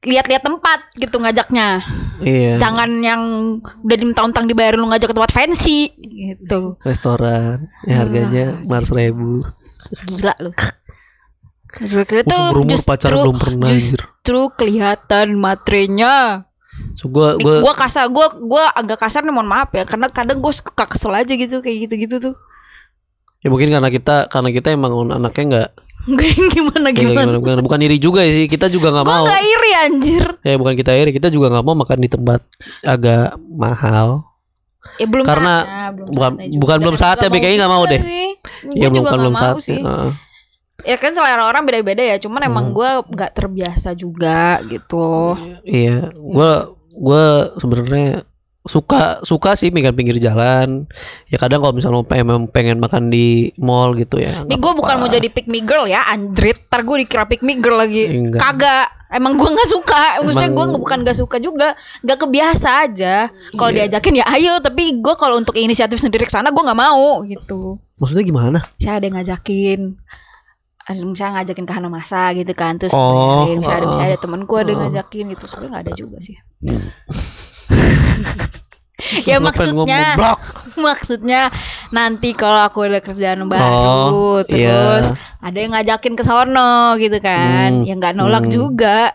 [0.00, 1.84] lihat-lihat tempat gitu ngajaknya
[2.22, 2.54] iya.
[2.60, 3.22] Jangan yang
[3.62, 6.76] udah diminta-untang dibayarin lu ngajak ke tempat fancy gitu.
[6.84, 9.44] Restoran ya harganya lima ribu.
[10.08, 10.52] Gila lu.
[11.70, 13.98] Kira-kira tuh justru pacaran belum pernah anjir.
[13.98, 16.44] justru kelihatan materinya.
[16.98, 20.40] So gua gua gua kasar gua gua agak kasar nih mohon maaf ya karena kadang
[20.40, 22.34] gue suka kesel aja gitu kayak gitu-gitu tuh
[23.40, 27.80] ya mungkin karena kita karena kita emang anaknya nggak Enggak gimana nggak gimana gimana, bukan,
[27.82, 31.10] iri juga sih kita juga nggak Gue mau gak iri anjir ya bukan kita iri
[31.10, 32.40] kita juga nggak mau makan di tempat
[32.82, 34.24] agak mahal
[34.96, 38.00] Ya belum Karena saatnya, belum bukan- saatnya bukan belum saatnya, BKI nggak mau deh.
[38.00, 38.28] sih.
[38.74, 39.80] ya juga bukan nggak belum mau saat sih.
[40.80, 42.74] Ya kan selera orang beda-beda ya Cuman emang Hmm.
[42.74, 47.24] gue gak terbiasa juga gitu iya gua gua
[47.56, 48.24] sebenarnya
[48.70, 50.86] suka suka sih makan pinggir jalan.
[51.26, 54.94] Ya kadang kalau misalnya pengen pengen makan di mall gitu ya Nih nggak gue bukan
[54.96, 56.70] mau jadi pick me girl ya Anjrit.
[56.70, 58.06] Ntar gue dikira pick me girl lagi.
[58.06, 58.38] Enggak.
[58.38, 58.86] Kagak.
[59.10, 60.22] Emang gue gak suka.
[60.22, 61.74] Maksudnya gue bukan gak suka juga.
[62.00, 63.26] Gak kebiasa aja.
[63.50, 63.90] Kalau Iya.
[63.90, 67.82] diajakin ya ayo Tapi gue kalau untuk inisiatif sendiri ke sana gue gak mau gitu.
[67.98, 68.58] Maksudnya gimana?
[68.78, 69.80] Misalnya ada yang ngajakin
[70.80, 73.62] ada misalnya ngajakin ke Hana Masa gitu kan terus Oh, bayarin.
[73.62, 73.90] misalnya ada oh.
[73.94, 74.84] misalnya ada temanku ada yang Oh.
[74.90, 75.44] ngajakin gitu.
[75.46, 76.36] Sebenarnya nggak ada juga sih.
[76.66, 76.86] Hmm.
[79.28, 80.14] ya maksudnya
[80.78, 81.40] maksudnya
[81.90, 83.72] nanti kalau aku ada kerjaan baru
[84.10, 85.18] Oh, terus iya.
[85.40, 88.52] ada yang ngajakin ke sono gitu kan Hmm, ya nggak nolak hmm.
[88.52, 89.14] juga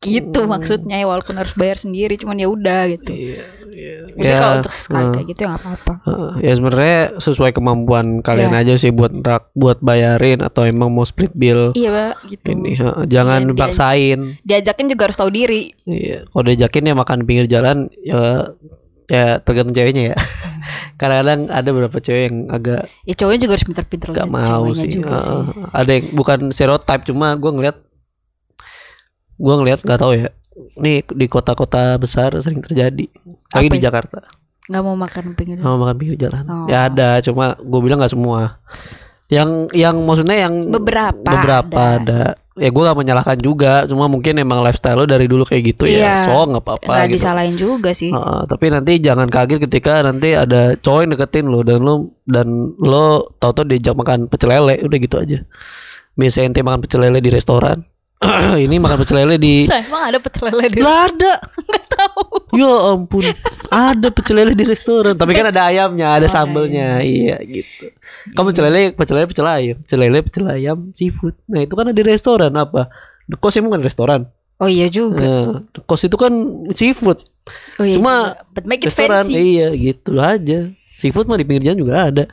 [0.00, 3.40] gitu maksudnya ya walaupun harus bayar sendiri cuman ya udah gitu Iya,
[3.72, 3.96] iya.
[4.06, 5.12] Maksudnya Ya, kalau untuk sekali eh.
[5.12, 8.60] kayak gitu ya nggak apa-apa Heeh, ya sebenarnya sesuai kemampuan kalian Ya.
[8.60, 12.70] aja sih buat rak- buat bayarin atau emang mau split bill iya Mbak, gitu ini
[12.74, 13.02] heeh.
[13.06, 17.76] jangan dia- dipaksain diajakin juga harus tahu diri iya kalau diajakin ya makan pinggir jalan
[17.98, 18.52] ya
[19.10, 20.16] ya tergantung ceweknya ya.
[21.00, 25.18] Kadang-kadang ada beberapa cewek yang agak ya cowoknya juga harus pinter-pinter gak mau sih juga
[25.18, 25.26] Heeh.
[25.26, 25.40] sih.
[25.74, 27.76] Ada yang bukan stereotype cuma gua ngeliat
[29.36, 30.28] gua ngeliat nggak tahu ya.
[30.54, 33.10] Ini di kota-kota besar sering terjadi.
[33.50, 33.84] Lagi Apa di ya?
[33.90, 34.18] Jakarta.
[34.70, 36.44] Nggak mau makan pinggir sama makan pinggir jalan.
[36.48, 36.66] Oh.
[36.70, 38.62] ya ada cuma gue bilang nggak semua.
[39.28, 41.98] Yang yang maksudnya yang Beberapa beberapa ada.
[41.98, 42.22] ada,
[42.54, 46.22] ya gue gak menyalahkan juga cuma mungkin emang lifestyle lo dari dulu kayak gitu Iya.
[46.22, 47.16] ya so nggak apa-apa nggak gitu.
[47.18, 48.14] disalahin juga sih.
[48.14, 51.94] Heeh, tapi nanti jangan kaget ketika nanti ada cowok yang deketin lo dan lo
[52.30, 52.46] dan
[52.78, 55.38] lo tau-tau diajak makan pecel lele udah gitu aja.
[56.14, 57.82] Biasa ente makan pecel lele di restoran
[58.64, 61.32] ini makan pecel lele di Saya emang ada pecel lele di lah ada.
[62.54, 63.24] Ya ampun.
[63.66, 65.14] Ada pecel lele di restoran.
[65.14, 67.02] Tapi kan ada ayamnya ada Oh, sambelnya.
[67.02, 67.90] iya gitu.
[68.32, 69.76] Kamu pecel lele pecel lele pecel ayam.
[69.82, 71.34] Pecel lele pecel ayam seafood.
[71.46, 72.90] Nah itu kan ada di restoran apa?
[73.26, 74.20] The Cost emang bukan restoran?
[74.60, 75.24] Oh iya juga.
[75.24, 76.32] Nah, The Cost itu kan
[76.70, 77.26] seafood.
[77.76, 78.52] Oh iya cuma juga.
[78.54, 79.34] but make it restoran fancy.
[79.56, 80.70] iya gitu aja.
[80.94, 82.24] Seafood mah di pinggir jalan juga ada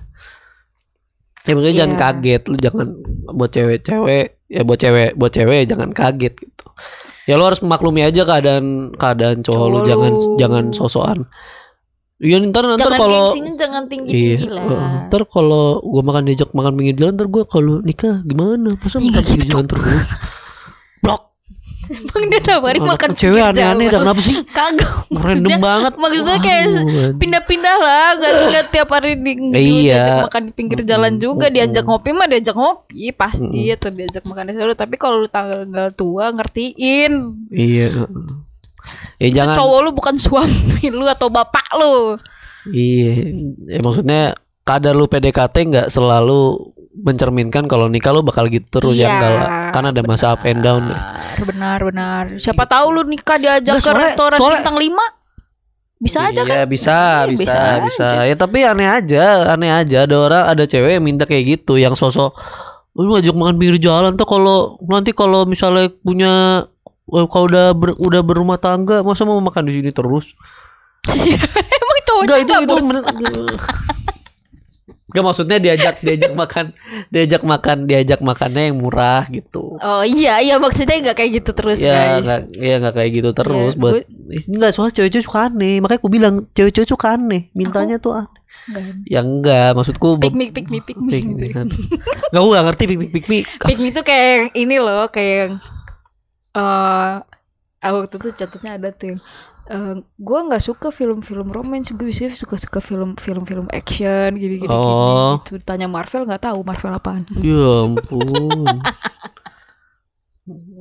[1.41, 2.01] ya maksudnya jangan Iya.
[2.01, 2.87] kaget lu jangan
[3.31, 6.65] buat cewek-cewek ya buat cewek buat cewek jangan kaget gitu
[7.23, 10.37] ya lo harus memaklumi aja keadaan keadaan cowok, lu Cowok jangan lu.
[10.37, 11.19] jangan sosokan
[12.17, 13.25] Iya ntar ntar jangan kalau
[13.57, 14.93] jangan tinggi iya tinggi lah heeh.
[15.09, 19.09] ntar kalau gua makan diajak makan pinggir jalan ntar gua kalau nikah gimana masa Iya,
[19.09, 19.49] makan pinggir gitu.
[19.49, 20.07] jalan terus
[21.91, 24.35] emang dia nawarin Anak makan cewek aneh-aneh dah kenapa sih?
[24.47, 24.91] Kagak.
[25.11, 25.93] Random banget.
[25.99, 26.65] maksudnya kayak
[27.19, 28.07] pindah-pindah lah.
[28.15, 29.99] Nggak nggak tiap hari di, Iya.
[29.99, 31.51] diajak makan di pinggir jalan juga.
[31.51, 33.11] Diajak ngopi mah diajak ngopi.
[33.11, 34.73] Pasti atau diajak makan di sana.
[34.73, 37.11] Tapi kalau lu tanggal tua ngertiin.
[37.51, 38.07] Iya.
[39.21, 39.55] Ya jangan.
[39.61, 42.17] cowok lu bukan suami lu atau bapak lu.
[42.69, 43.13] Iya,
[43.65, 44.21] ya maksudnya
[44.61, 46.70] kadar lu PDKT nggak selalu
[47.01, 49.49] mencerminkan kalau nikah lu bakal gitu terus ya Iya, enggak lah.
[49.71, 50.99] Kan ada masa up and down ya.
[51.35, 55.05] benar benar benar siapa tahu lu nikah diajak Nggak, ke soalnya- restoran soalnya- bintang 5
[55.97, 58.21] bisa aja kan Iya, bisa, Iya, bisa, bisa bisa, aja.
[58.25, 61.93] Ya tapi aneh aja, aneh aja ada orang ada cewek yang minta kayak gitu yang
[61.93, 62.33] sosok
[62.91, 66.65] lu ngajak makan pinggir jalan tuh kalau nanti kalau misalnya punya
[67.07, 70.35] eh, kalau udah ber- udah berumah tangga masa mau makan di sini terus?
[71.07, 72.81] emang cowoknya Enggak itu nggak
[73.23, 73.41] itu
[75.11, 76.65] Enggak maksudnya diajak diajak makan
[77.07, 79.75] diajak makan diajak makannya yang murah gitu.
[79.75, 82.23] oh iya iya maksudnya nggak kayak gitu terus ya guys.
[82.23, 84.07] nggak ya nggak kayak gitu terus Ya, buat gue-
[84.49, 85.77] nggak soal cewek-cewek suka aneh.
[85.77, 87.51] Makanya aku bilang cewek-cewek suka aneh.
[87.51, 88.39] Mintanya tuh aneh.
[88.61, 88.83] Nggak.
[89.05, 91.67] ya enggak maksudku pick be- me pick me pick me pick me kan.
[92.31, 95.03] Nggak gue nggak ngerti pick me pick me Pick me tuh kayak yang ini loh,
[95.07, 95.53] kayak yang
[96.51, 97.15] eh
[97.81, 99.19] ah, waktu itu catatnya ada tuh yang
[99.71, 105.39] eh gue nggak suka film-film romance, gue biasanya suka-suka film film-film action gini-gini Oh.
[105.39, 105.55] gitu.
[105.63, 107.23] Tanya Marvel nggak tahu Marvel apaan.
[107.39, 108.67] ya ampun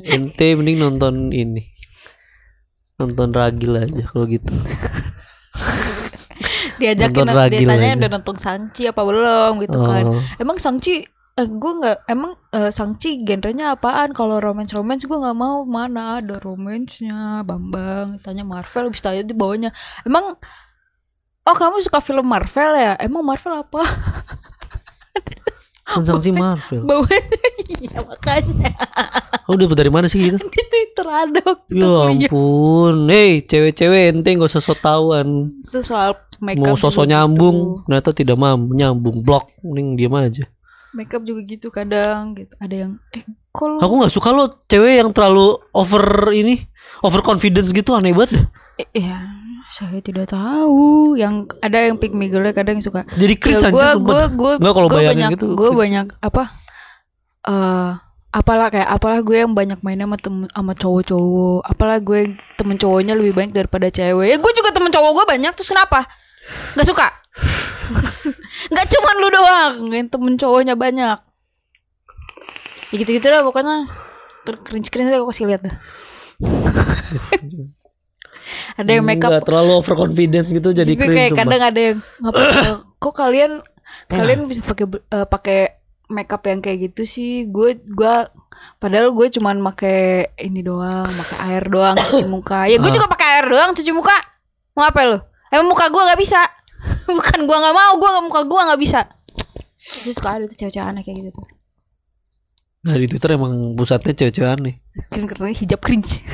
[0.02, 1.70] ente mending nonton ini
[2.98, 4.50] nonton ragil aja kalau gitu
[6.80, 7.96] Diajakin Nonton dia Ragil tanya aja.
[8.00, 10.04] udah nonton Sangchi apa belum gitu kan.
[10.16, 10.20] Oh.
[10.40, 11.04] Emang Sangchi
[11.40, 14.12] eh, gue nggak emang eh, Sangchi genrenya apaan?
[14.12, 15.64] Kalau romance romance gue nggak mau.
[15.64, 19.72] Mana ada romansnya Bambang tanya Marvel bisa tanya di bawahnya.
[20.04, 20.36] Emang
[21.48, 23.00] oh kamu suka film Marvel ya?
[23.00, 23.82] Emang Marvel apa?
[25.90, 26.84] Kan sanksi Marvel.
[26.84, 27.48] bawahnya
[27.80, 28.70] iya makanya.
[29.48, 30.38] Kamu dapat dari mana sih gitu?
[30.52, 32.94] Di Twitter ada waktu itu ya ampun.
[33.08, 37.12] Hei cewek-cewek ente nggak usah so tauan itu soal makeup mau sosok gitu.
[37.16, 39.24] nyambung ternyata tidak mampu nyambung.
[39.24, 40.44] Blok mending diam aja
[40.94, 42.52] makeup juga gitu kadang gitu.
[42.58, 46.62] Ada yang eh kalau aku nggak suka lo cewek yang terlalu over ini
[47.02, 48.44] over confidence gitu aneh banget deh.
[48.82, 49.18] Eh, ya
[49.70, 51.14] saya tidak tahu.
[51.14, 53.06] Yang ada yang pick me girl kadang yang suka.
[53.14, 54.22] Jadi cringe ya gue gue
[54.58, 56.42] gue kalau banyak gitu, gue banyak apa
[57.46, 57.92] eh
[58.30, 61.60] apalah kayak apalah gue yang banyak mainnya sama temen sama cowok-cowok.
[61.66, 64.26] Apalah gue temen cowoknya lebih banyak daripada cewek.
[64.30, 66.06] Ya gue juga temen cowok gue banyak terus kenapa
[66.74, 67.06] nggak suka?
[68.70, 69.74] Nggak cuman lu doang.
[69.90, 71.18] Yang temen cowoknya banyak.
[72.90, 73.88] Ya gitu gitu lah pokoknya.
[74.44, 75.76] Cringe cringe aku kasih lihat dah.
[78.74, 81.40] Ada yang makeup Nggak terlalu over confidence gitu jadi cringe kayak sumpah.
[81.44, 81.98] kadang ada yang
[83.02, 83.52] kok kalian
[84.06, 85.60] kalian bisa pakai eh, pakai
[86.08, 87.46] makeup yang kayak gitu sih?
[87.46, 88.26] Gue gua
[88.76, 89.98] padahal gue cuman pakai
[90.38, 92.66] ini doang pakai air doang cuci muka.
[92.66, 92.94] Ya gue Ah.
[92.94, 94.16] juga pakai air doang cuci muka.
[94.74, 95.18] Mau apa lu
[95.50, 96.40] emang muka gue nggak bisa
[97.16, 99.00] bukan gue nggak mau gue muka gue nggak bisa
[100.00, 101.46] terus suka ada tuh cewek-cewek aneh kayak gitu tuh
[102.80, 104.80] Nah di Twitter emang pusatnya cewek-cewek aneh.
[105.12, 106.24] Kan katanya hijab cringe.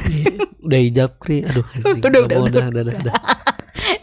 [0.62, 1.66] udah hijab kri, aduh.
[1.74, 1.98] anjing.
[1.98, 3.14] Udah, udah, udah, udah, udah, udah.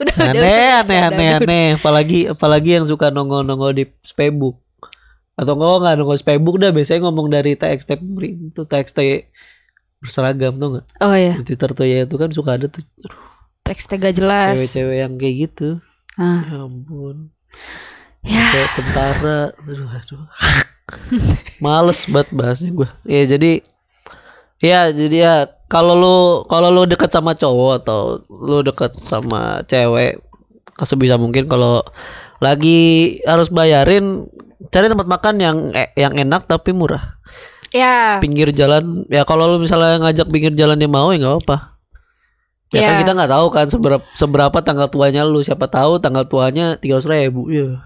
[0.03, 1.39] udah, Aneh, udah, aneh, udah, aneh, udah.
[1.39, 1.67] aneh.
[1.79, 4.59] Apalagi, apalagi yang suka nongol-nongol di Facebook.
[5.39, 7.89] Atau enggak nggak nongol di Facebook dah biasanya ngomong dari TXT
[8.27, 8.99] itu TXT
[10.03, 10.85] berseragam tuh nggak?
[10.99, 12.83] Oh iya, Di Twitter tuh ya itu kan suka ada tuh
[13.63, 14.55] teksnya gak jelas.
[14.55, 15.69] cewek-cewek yang kayak gitu.
[16.13, 17.33] Ah, Ya ampun.
[18.21, 19.39] ya, Kayak tentara.
[19.57, 20.23] Aduh, aduh.
[21.57, 22.89] Males banget bahasnya gue.
[23.03, 23.51] Ya jadi
[24.59, 25.35] ya jadi ya
[25.67, 27.99] kalau lu kalau lu deket sama cowok atau
[28.29, 30.19] lu deket sama cewek
[30.79, 31.81] sebisa mungkin kalau
[32.39, 34.27] lagi harus bayarin
[34.69, 37.17] cari tempat makan yang eh, yang enak tapi murah.
[37.73, 41.72] ya, Pinggir jalan ya kalau lu misalnya ngajak pinggir jalan dia mau ya nggak apa.
[42.73, 43.01] Ya kan Ya.
[43.05, 47.53] kita nggak tahu kan seberapa seberapa tanggal tuanya lu siapa tahu tanggal tuanya tiga ribu
[47.53, 47.77] ya.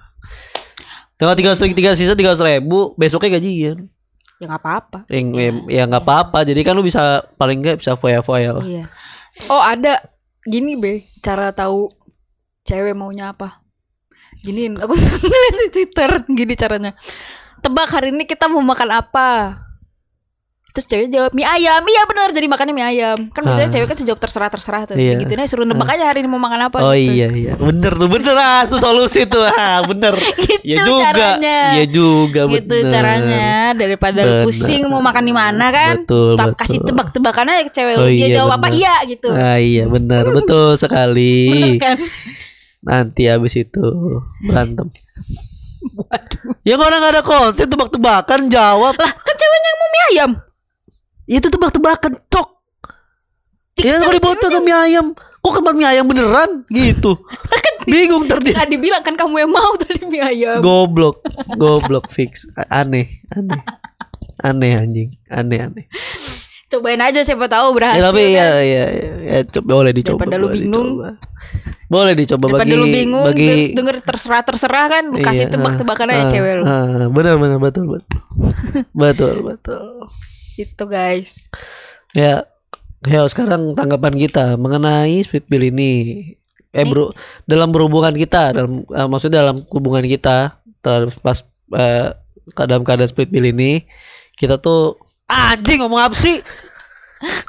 [1.20, 3.78] Tanggal tiga tiga sisa tiga ribu besoknya gajian.
[4.38, 5.00] ya nggak apa-apa.
[5.10, 6.46] Ya, ya nggak apa-apa.
[6.48, 8.64] Jadi kan lu bisa paling nggak bisa foya-foya lah.
[8.64, 8.86] Iya.
[9.52, 9.98] Oh ada
[10.48, 11.90] gini be cara tahu
[12.64, 13.60] cewek maunya apa.
[14.46, 14.94] Gini aku
[15.28, 16.94] ngeliat di Twitter gini caranya.
[17.60, 19.58] Tebak hari ini kita mau makan apa?
[20.68, 21.82] Terus cewek jawab mie ayam.
[21.82, 23.18] Iya benar jadi makannya mie ayam.
[23.32, 23.74] Kan biasanya Ah.
[23.74, 24.94] cewek kan sejawab terserah terserah tuh.
[24.94, 25.18] Iya.
[25.18, 27.14] Gitu suruh nebak aja hari ini mau makan apa Oh gitu.
[27.14, 30.14] iya iya bener tuh bener ah itu solusi tuh ah bener
[30.62, 31.60] Gitu ya juga caranya.
[31.74, 32.92] ya juga Gitu bener.
[32.92, 34.44] caranya daripada Bener.
[34.44, 35.96] pusing mau makan di mana kan.
[36.00, 37.96] betul Tak betul kasih tebak-tebakan aja ke cewek.
[37.96, 38.78] Oh Dia iya, jawab apa bener.
[38.78, 39.30] iya gitu.
[39.32, 41.98] ah iya bener betul sekali Bener kan?
[42.80, 43.84] nanti habis itu
[44.42, 44.86] berantem
[45.98, 46.54] Waduh.
[46.62, 50.32] ya orang gak ada konsep tebak-tebakan jawab Lah kan ceweknya yang mau mie ayam.
[51.30, 52.48] Itu tebak-tebakan cok.
[53.78, 55.14] Ya dipoto ke mie ayam?
[55.38, 56.66] Kok kembar mie ayam beneran?
[56.68, 57.14] Gitu.
[57.88, 58.58] Bingung ntar dia.
[58.58, 60.60] Nggak dibilang kan kamu yang mau tadi mie ayam.
[60.60, 61.22] goblok
[61.54, 62.44] goblok fix.
[62.68, 63.62] Aneh aneh.
[64.40, 65.10] Aneh anjing.
[65.28, 65.86] Aneh aneh.
[66.68, 67.96] Cobain aja siapa tahu berhasil.
[67.96, 68.32] ya tapi kan?
[68.34, 70.90] ya, ya ya ya coba boleh dicoba Daripada lu bingung.
[71.00, 71.10] dicoba.
[71.88, 75.04] boleh dicoba Daripada bagi lu bingung bagi denger terserah terserah kan?
[75.08, 76.64] Lu kasih Iya, tebak-tebakan aja ah, cewek lu.
[76.66, 78.20] ah, benar benar betul betul.
[79.00, 80.12] Betul betul
[80.58, 81.48] Itu guys.
[82.12, 82.42] ya
[83.06, 85.94] ya sekarang tanggapan kita mengenai split bill ini
[86.74, 87.14] eh bro
[87.46, 91.46] dalam berhubungan kita dalam eh, maksudnya dalam hubungan kita terhadap pas
[91.78, 92.10] eh,
[92.66, 93.86] dalam keadaan split bill ini
[94.34, 94.98] kita tuh
[95.30, 96.42] anjing ngomong apa sih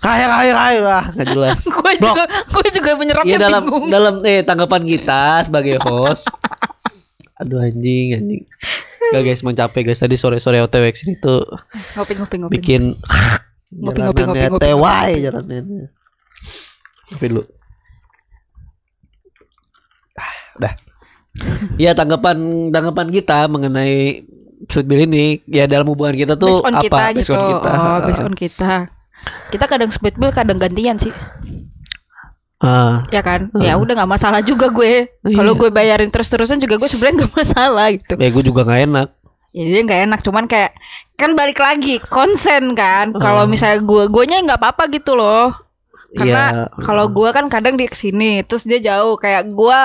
[0.01, 3.87] kaya kaya kaya ah nggak jelas gue juga gue juga menyerapnya Iya dalam bingung.
[3.89, 6.29] dalam eh tanggapan kita sebagai host.
[7.41, 8.43] Aduh anjing anjing.
[9.09, 11.41] Gak guys mau capek guys tadi sore-sore OTW sini tuh
[11.95, 12.53] Ngopi ngopi ngopi.
[12.55, 12.83] bikin
[13.85, 14.63] Ngopi, ngopi, ngopi, ngopi.
[14.65, 15.87] tewai jalanannya.
[17.09, 17.43] Ngopi dulu.
[20.15, 20.75] Ah, Dah.
[21.77, 22.37] Iya tanggapan
[22.69, 24.25] tanggapan kita mengenai
[24.67, 26.83] split bill ini ya dalam hubungan kita tuh based on apa?
[26.83, 27.37] kita Based gitu.
[27.37, 27.71] on kita.
[27.71, 28.73] Oh, based on kita.
[29.49, 31.13] Kita kadang split bill, kadang gantian sih.
[32.59, 33.55] Ah, Ya kan?
[33.55, 35.07] Ya udah nggak masalah juga gue.
[35.25, 35.61] Kalau Iya.
[35.61, 38.15] gue bayarin terus-terusan juga gue sebenarnya nggak masalah gitu.
[38.15, 39.09] ya gue juga nggak enak.
[39.49, 40.75] Ya jadi nggak enak cuman kayak
[41.15, 43.15] kan balik lagi konsen kan.
[43.15, 45.55] Kalau misalnya gue guenya nggak apa-apa gitu loh.
[46.17, 46.85] Karena Iya.
[46.89, 49.79] kalau gue kan kadang dia ke sini terus dia jauh kayak gue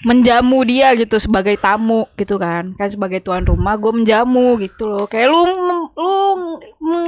[0.00, 2.74] menjamu dia gitu sebagai tamu gitu kan.
[2.74, 5.04] Kan sebagai tuan rumah gue menjamu gitu loh.
[5.06, 5.42] Kayak lu
[5.94, 6.16] lu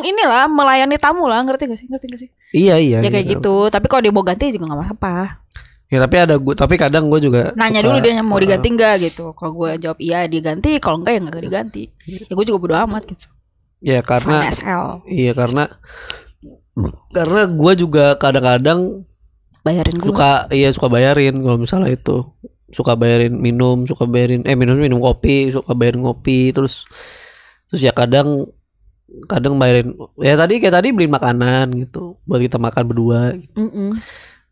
[0.05, 1.89] inilah melayani tamu lah ngerti gak sih?
[1.91, 2.31] Ngerti gak sih?
[2.53, 2.99] Iya iya.
[3.01, 3.33] ya kayak iya.
[3.35, 3.67] gitu.
[3.73, 5.17] Tapi kalau dia mau ganti juga nggak apa-apa.
[5.93, 8.95] Ya tapi ada gue tapi kadang gue juga nanya suka- dulu dia mau diganti nggak
[9.11, 9.33] gitu.
[9.37, 10.77] Kalau gue jawab iya dia ganti.
[10.79, 11.83] Kalau enggak ya nggak diganti.
[12.29, 13.27] Ya gue juga bodo amat gitu.
[13.83, 14.47] Ya karena
[15.11, 15.67] iya karena
[17.13, 19.05] karena gue juga kadang-kadang
[19.63, 22.25] bayarin gue suka iya suka bayarin kalau misalnya itu.
[22.73, 26.89] Suka bayarin minum suka bayarin eh minum minum kopi suka bayarin ngopi terus
[27.69, 28.49] terus ya kadang
[29.29, 29.93] kadang bayarin
[30.25, 33.37] ya tadi kayak tadi beli makanan gitu buat kita makan berdua.
[33.53, 34.01] Mm-mm.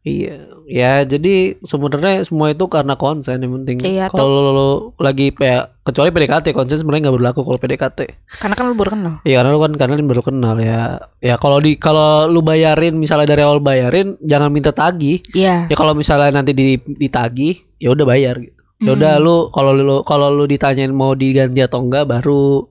[0.07, 0.37] Iya.
[0.71, 3.83] Ya jadi sebenarnya semua itu karena konsen yang penting.
[3.83, 4.69] Iya, kalau lo, lo
[5.03, 7.99] lagi kayak kecuali PDKT konsen sebenarnya nggak berlaku kalau PDKT
[8.39, 9.15] karena kan lu baru kenal.
[9.27, 10.81] Iya karena lu kan karena lu baru kenal ya.
[11.19, 15.21] Ya kalau di kalau lu bayarin misalnya dari awal bayarin jangan minta tagih.
[15.37, 15.67] iya.
[15.69, 18.57] Ya kalau misalnya nanti di ditagih ya udah bayar gitu.
[18.81, 22.65] Ya udah lu kalau lu kalau lu ditanyain mau diganti atau enggak baru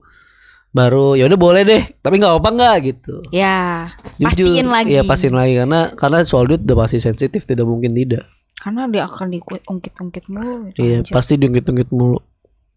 [0.70, 3.14] baru ya udah boleh deh tapi nggak apa enggak gitu.
[3.28, 4.24] ya Jujur.
[4.46, 8.22] pastiin lagi Iya pastiin lagi karena karena soal duit udah pasti sensitif tidak mungkin tidak.
[8.56, 11.10] karena dia akan diungkit-ungkit mulu gitu, Iya anjir.
[11.10, 12.20] pasti diungkit-ungkit mulu.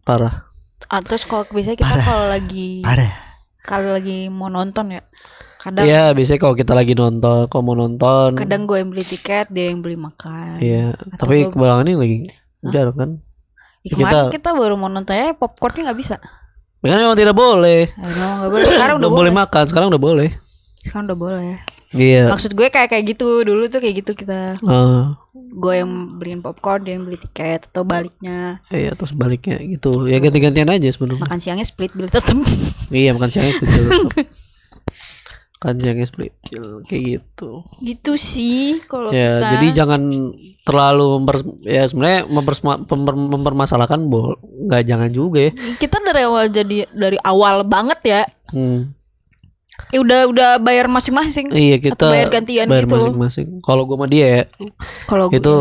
[0.01, 0.47] Parah.
[0.85, 3.11] Ah, terus kalau biasanya kita kalau lagi Parah.
[3.61, 5.01] kalau lagi mau nonton ya
[5.57, 8.33] kadang Iya biasanya kalau kita lagi nonton, kalau mau nonton.
[8.33, 12.17] kadang gue yang beli tiket dia yang beli makan Iya, tapi kebelakangan ini lagi
[12.65, 13.09] jarang kan?
[13.79, 16.15] Ya, kemarin kita- kita, baru mau nonton ya popcornnya nggak bisa
[16.83, 17.87] Kan memang tidak boleh.
[17.95, 18.67] Memang nggak boleh.
[18.67, 19.19] Sekarang udah boleh.
[19.23, 20.29] boleh makan, sekarang udah boleh.
[20.83, 21.51] Sekarang udah boleh.
[21.93, 22.27] Iya.
[22.27, 24.57] Maksud gue kayak kayak gitu dulu tuh kayak gitu kita.
[24.65, 28.57] Ah, Gue yang beliin popcorn, dia yang beli tiket atau baliknya.
[28.67, 30.09] iya terus baliknya gitu.
[30.09, 31.21] Ya ganti-gantian aja sebenarnya.
[31.21, 32.35] Makan siangnya split bill tetep.
[32.89, 33.89] Iya makan siangnya split bill.
[35.63, 37.63] Makan siangnya split bill kayak gitu.
[37.79, 39.47] gitu sih kalau Ya, kita.
[39.49, 40.01] jadi jangan
[40.61, 45.51] terlalu memper, ya sebenarnya mempersma- memper- mempermasalahkan bol nggak jangan juga ya.
[45.77, 48.21] kita dari awal jadi dari awal banget ya.
[48.51, 48.91] Hmm.
[49.89, 51.47] Ya udah udah bayar masing-masing.
[51.49, 53.07] Iya kita Atau bayar gantian bayar gitu loh.
[53.07, 53.47] masing-masing.
[53.61, 54.43] Kalau gua sama dia ya
[55.07, 55.55] Kalau gue- itu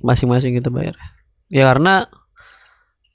[0.00, 0.96] masing-masing kita bayar.
[1.46, 2.08] Ya karena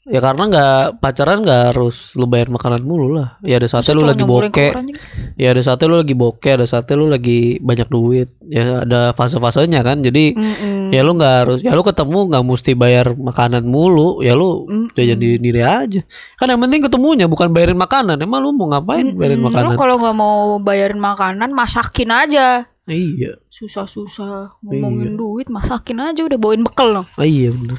[0.08, 3.36] ya karena nggak pacaran nggak harus lu bayar makanan mulu lah.
[3.43, 4.98] Ya ada saatnya lu lagi anjing.
[5.36, 8.32] Ya ada saatnya lu lagi bokeh, ada saatnya lu lagi banyak duit.
[8.48, 10.00] Ya ada fase-fasenya kan.
[10.00, 10.96] Jadi Mm-mm.
[10.96, 14.96] ya lu nggak harus ya lu ketemu nggak mesti bayar makanan mulu ya lu Mm-mm.
[14.96, 16.00] jajan diri diri aja
[16.39, 19.52] kan yang penting ketemunya bukan bayarin makanan emang lu mau ngapain bayarin Mm-mm.
[19.52, 22.63] makanan Lu kalau nggak mau bayarin makanan masakin aja.
[22.88, 27.06] iya Susah-susah ngomongin duit masakin aja udah bawain bekal loh.
[27.20, 27.76] oh, iya bener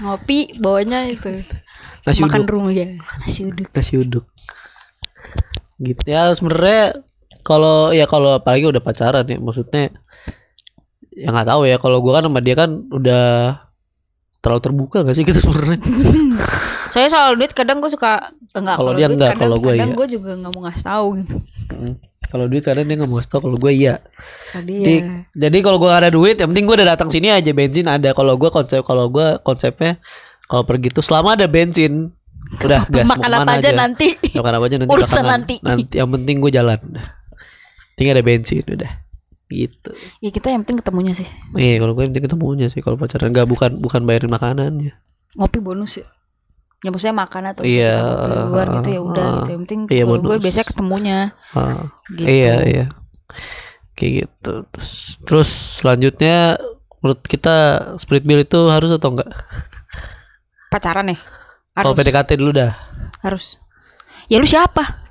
[0.00, 1.44] Ngopi bawanya itu.
[2.06, 2.86] Nasi Makan uduk rumah ya.
[3.20, 3.68] Nasi uduk.
[3.72, 4.24] nasi uduk
[5.80, 7.00] gitu ya sebenarnya
[7.40, 9.88] kalau ya kalau apalagi udah pacaran ya maksudnya
[11.16, 13.24] ya nggak tahu ya kalau gua kan sama dia kan udah
[14.40, 15.80] terlalu terbuka gak sih kita sebenarnya
[16.90, 19.98] Saya soal duit kadang gue suka enggak Kalau dia duit enggak, kalau gue kadang iya.
[20.00, 21.36] gue juga nggak mau ngasih tahu gitu.
[21.70, 21.94] Mm.
[22.30, 23.94] kalau duit kadang dia nggak mau kasih tau kalau gue iya
[24.50, 25.22] Tadi Jadi, ya.
[25.46, 28.10] jadi kalau gua gak ada duit, yang penting gua udah datang sini aja bensin ada.
[28.10, 30.02] Kalau gua konsep kalau gua konsepnya
[30.50, 32.10] kalau pergi tuh selama ada bensin
[32.58, 34.18] udah gas mau makan apa aja nanti.
[34.34, 35.54] Makan apa aja nanti Urusan nanti.
[35.62, 36.78] Nanti yang penting gua jalan.
[36.82, 37.06] Udah.
[37.94, 38.90] Tinggal ada bensin udah.
[39.46, 39.90] Gitu.
[40.18, 41.26] Ya kita yang penting ketemunya sih.
[41.54, 44.94] Iya, kalau gue yang penting ketemunya sih kalau pacaran enggak bukan bukan bayarin makanannya.
[45.34, 46.06] Ngopi bonus ya.
[46.80, 47.92] Ya maksudnya makan atau Iya.
[48.46, 49.34] luar gitu ya udah Ah.
[49.42, 49.48] gitu.
[49.50, 51.18] Yang penting Iya, kalau gue biasanya ketemunya
[51.52, 51.82] Ah,
[52.14, 52.26] gitu.
[52.30, 52.84] Iya, iya.
[53.92, 54.52] Kayak gitu.
[54.70, 54.90] Terus
[55.26, 55.50] terus
[55.82, 56.56] selanjutnya
[57.02, 57.54] menurut kita
[57.98, 59.28] split bill itu harus atau enggak?
[60.70, 61.18] Pacaran ya?
[61.70, 61.98] Kalau Harus.
[61.98, 62.72] PDKT dulu dah.
[63.20, 63.58] harus.
[64.26, 65.10] Ya lu siapa?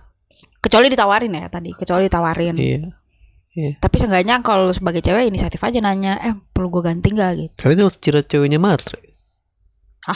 [0.59, 2.55] Kecuali ditawarin ya tadi, kecuali ditawarin.
[2.55, 3.75] Iya.
[3.77, 7.53] Tapi seenggaknya kalau sebagai cewek inisiatif aja nanya, eh perlu gue ganti gak gitu.
[7.59, 8.97] Tapi itu ciri ceweknya matre.
[10.07, 10.15] Hah?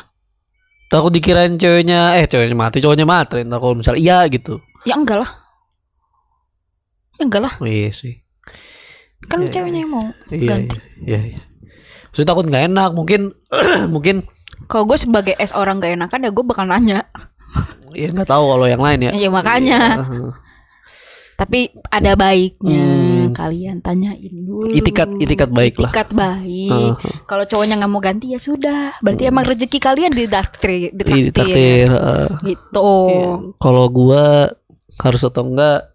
[0.88, 3.43] Takut dikirain ceweknya eh ceweknya mati, cowoknya matre.
[3.43, 4.63] Ntar kalau misalnya iya gitu.
[4.88, 5.32] Ya enggak lah.
[7.19, 8.23] Ya enggak lah, Oh, iya sih.
[9.23, 10.77] kan Iya, ceweknya yang mau Iya, ganti.
[11.03, 11.19] iya, iya.
[11.36, 11.41] iya.
[12.12, 13.21] Maksudnya takut nggak enak, mungkin
[13.93, 14.15] mungkin
[14.66, 17.06] Kalau gue sebagai es orang gak enakan ya gue bakal nanya.
[17.94, 19.12] ya nggak tahu kalau yang lain ya.
[19.13, 19.80] Ya makanya.
[20.02, 20.30] Iya.
[21.34, 22.82] Tapi ada baiknya
[23.24, 23.34] Hmm.
[23.34, 24.70] kalian tanyain dulu.
[24.70, 25.89] Itikat itikat baik lah.
[25.89, 26.94] Itikat baik.
[26.94, 26.94] Heeh.
[27.26, 28.98] Kalau cowoknya nggak mau ganti ya sudah.
[29.02, 31.26] Berarti emang rezeki kalian ditraktir, Iya, ditraktir.
[31.34, 32.26] ditraktir, heeh.
[32.46, 32.92] Gitu.
[33.10, 33.32] Iya.
[33.58, 34.54] Kalau gua
[34.94, 35.89] harus atau enggak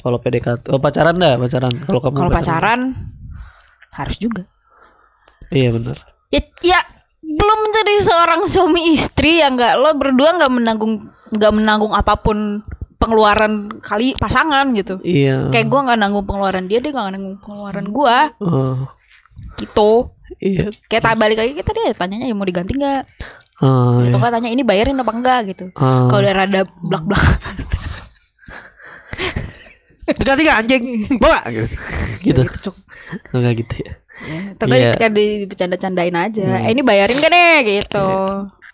[0.00, 2.80] kalau PDKT oh pacaran dah pacaran kalau kamu Kalau pacaran
[3.92, 4.42] harus juga.
[5.50, 5.98] iya benar
[6.30, 6.80] Ya, ya
[7.40, 10.94] belum menjadi seorang suami istri ya nggak lo berdua nggak menanggung
[11.32, 12.60] nggak menanggung apa pun
[13.00, 15.00] pengeluaran kali pasangan gitu.
[15.00, 18.84] iya Kayak gua nggak nanggung pengeluaran dia, dia nggak nanggung pengeluaran gua Oh,
[19.56, 20.12] gitu.
[20.36, 23.02] iya Kayak tak balik lagi kita dia tanyanya ya mau diganti nggak?
[23.60, 24.20] Ah, Atau iya.
[24.20, 25.72] nggak tanya ini bayarin apa enggak gitu.
[25.80, 26.12] Ah.
[26.12, 27.24] Kalau udah rada blak blak
[30.10, 30.84] Diganti gak anjing?
[31.22, 31.42] Gak?
[32.20, 32.42] Gitu.
[32.42, 32.70] gitu.
[33.30, 33.92] Enggak gitu ya.
[34.20, 34.90] Atau nggak Iya.
[34.92, 36.46] ketika dibecanda-candain aja.
[36.62, 38.08] Eh, ini bayarin gak nih gitu.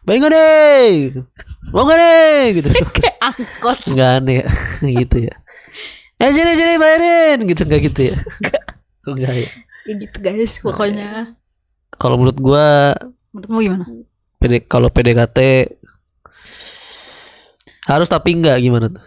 [0.02, 0.82] Baik gak deh?
[1.10, 1.20] Gitu.
[1.70, 2.42] Mau gak deh?
[2.54, 2.68] Gitu.
[2.94, 3.78] Kayak angkot.
[3.86, 4.46] Enggak aneh ya.
[5.02, 5.34] gitu ya.
[6.16, 8.16] Eh sini sini bayarin gitu enggak gitu ya.
[9.06, 9.48] Enggak ya.
[9.86, 11.38] Ya gitu guys, pokoknya.
[11.94, 12.96] Kalau menurut gua
[13.30, 13.84] Menurutmu gimana?
[14.36, 15.38] PD, kalau PDKT
[17.86, 19.02] harus tapi enggak gimana tuh?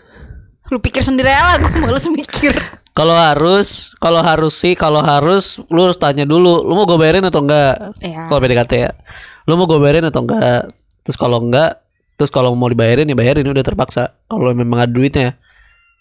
[0.69, 2.53] Lu pikir sendiri aja lah, gue males mikir.
[2.99, 7.23] Kalau harus, kalau harus sih, kalau harus lu harus tanya dulu, lu mau gue bayarin
[7.23, 7.95] atau enggak?
[8.03, 8.27] Ya.
[8.27, 8.91] Kalau PDKT ya.
[9.47, 10.67] Lu mau gue bayarin atau enggak?
[11.07, 11.79] Terus kalau enggak,
[12.19, 14.19] terus kalau mau dibayarin ya bayarin udah terpaksa.
[14.27, 15.39] Kalau memang ada duitnya.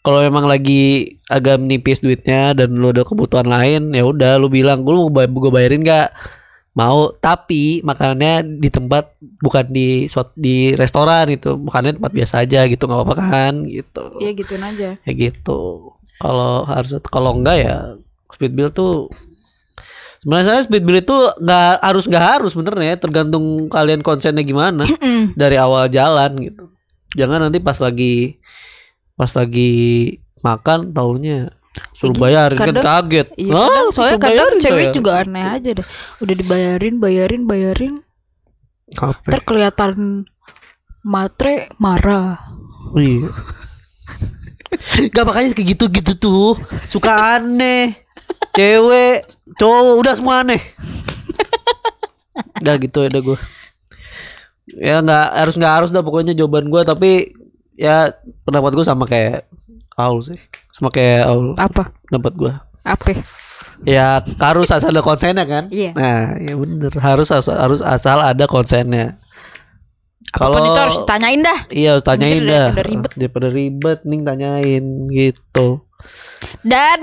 [0.02, 4.82] Kalau memang lagi agak menipis duitnya dan lu ada kebutuhan lain, ya udah lu bilang,
[4.82, 6.10] "Gue mau gue bayarin enggak?"
[6.74, 12.86] Mau, tapi makanannya di tempat bukan di di restoran gitu, makannya tempat biasa aja gitu,
[12.86, 14.88] nggak apa-apa kan gitu Iya gituin aja.
[15.02, 17.76] kayak gitu kalau harus kalau enggak ya
[18.28, 19.06] speed bill tuh
[20.18, 24.82] sebenarnya saya speed bill itu nggak harus nggak harus sebenarnya tergantung kalian konsennya gimana
[25.34, 26.70] dari awal jalan gitu
[27.14, 28.36] jangan nanti pas lagi
[29.14, 29.72] pas lagi
[30.38, 31.50] makan taunya
[31.90, 34.94] suruh Ih, bayarin kan kadang- kaget Iya, kadang, soalnya kadang cewek saya.
[34.94, 35.86] juga aneh aja deh.
[36.18, 37.94] Udah dibayarin, bayarin, bayarin,
[38.98, 39.22] Apa?
[39.24, 40.26] ntar kelihatan
[41.00, 42.34] matre marah.
[42.92, 43.30] Iya.
[45.14, 46.52] Gak makanya kayak gitu-gitu tuh.
[46.88, 47.96] Suka aneh.
[48.52, 49.24] Cewek
[49.56, 50.60] Cowok Udah semua aneh.
[52.62, 53.38] Udah gitu ya udah gue
[54.68, 57.10] Ya nggak harus nggak harus dah pokoknya jawaban gue Tapi
[57.78, 58.10] Ya
[58.42, 59.46] pendapat gue sama kayak
[59.98, 60.38] Aul sih.
[60.70, 61.58] Sama kayak Aul.
[61.58, 61.90] Apa?
[62.06, 62.52] Pendapat gue
[62.86, 63.22] Apa?
[63.86, 65.70] Ya harus asal ada konsennya kan?
[65.70, 65.94] Iya.
[65.94, 66.90] Nah ya bener.
[66.98, 69.22] Harus asal, harus asal ada konsennya
[70.30, 71.58] Apa pun itu harus ditanyain dah.
[71.68, 72.66] Iya harus tanyain Anjir, dah.
[72.68, 73.10] daripada ribet.
[73.14, 75.68] Daripada ribet Nih tanyain gitu.
[76.60, 77.00] Dan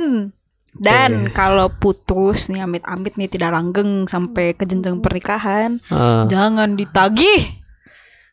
[0.75, 7.63] dan kalau putus nih amit-amit nih tidak langgeng sampai ke jenjang pernikahan, Ah, jangan ditagih,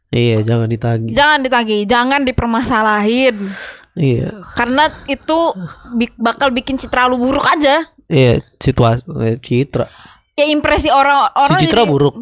[0.09, 1.15] Iya jangan ditagih.
[1.15, 3.37] Jangan ditagih, jangan dipermasalahin.
[3.95, 4.45] Iya.
[4.53, 5.39] Karena itu
[5.95, 7.89] bi- bakal bikin citra lu buruk aja.
[8.07, 9.89] Iya situasi eh, Citra.
[10.35, 12.15] Ya impresi orang-orang Si Citra jadi- buruk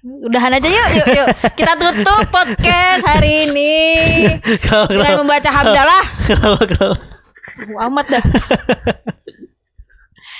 [0.00, 1.28] Udahan aja yuk, yuk, yuk.
[1.52, 3.72] Kita tutup podcast hari ini
[4.88, 6.04] dengan membaca hamdalah.
[6.24, 6.96] kenapa
[7.84, 8.24] amat dah.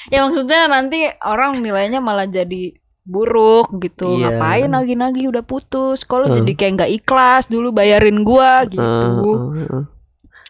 [0.09, 2.73] ya maksudnya nanti orang nilainya malah jadi
[3.05, 4.17] buruk gitu.
[4.17, 4.33] Iya.
[4.33, 6.09] Ngapain lagi-lagi udah putus?
[6.09, 6.41] Kalau Hmm.
[6.41, 8.81] jadi kayak nggak ikhlas dulu bayarin gua gitu.
[8.81, 9.85] Eh, eh.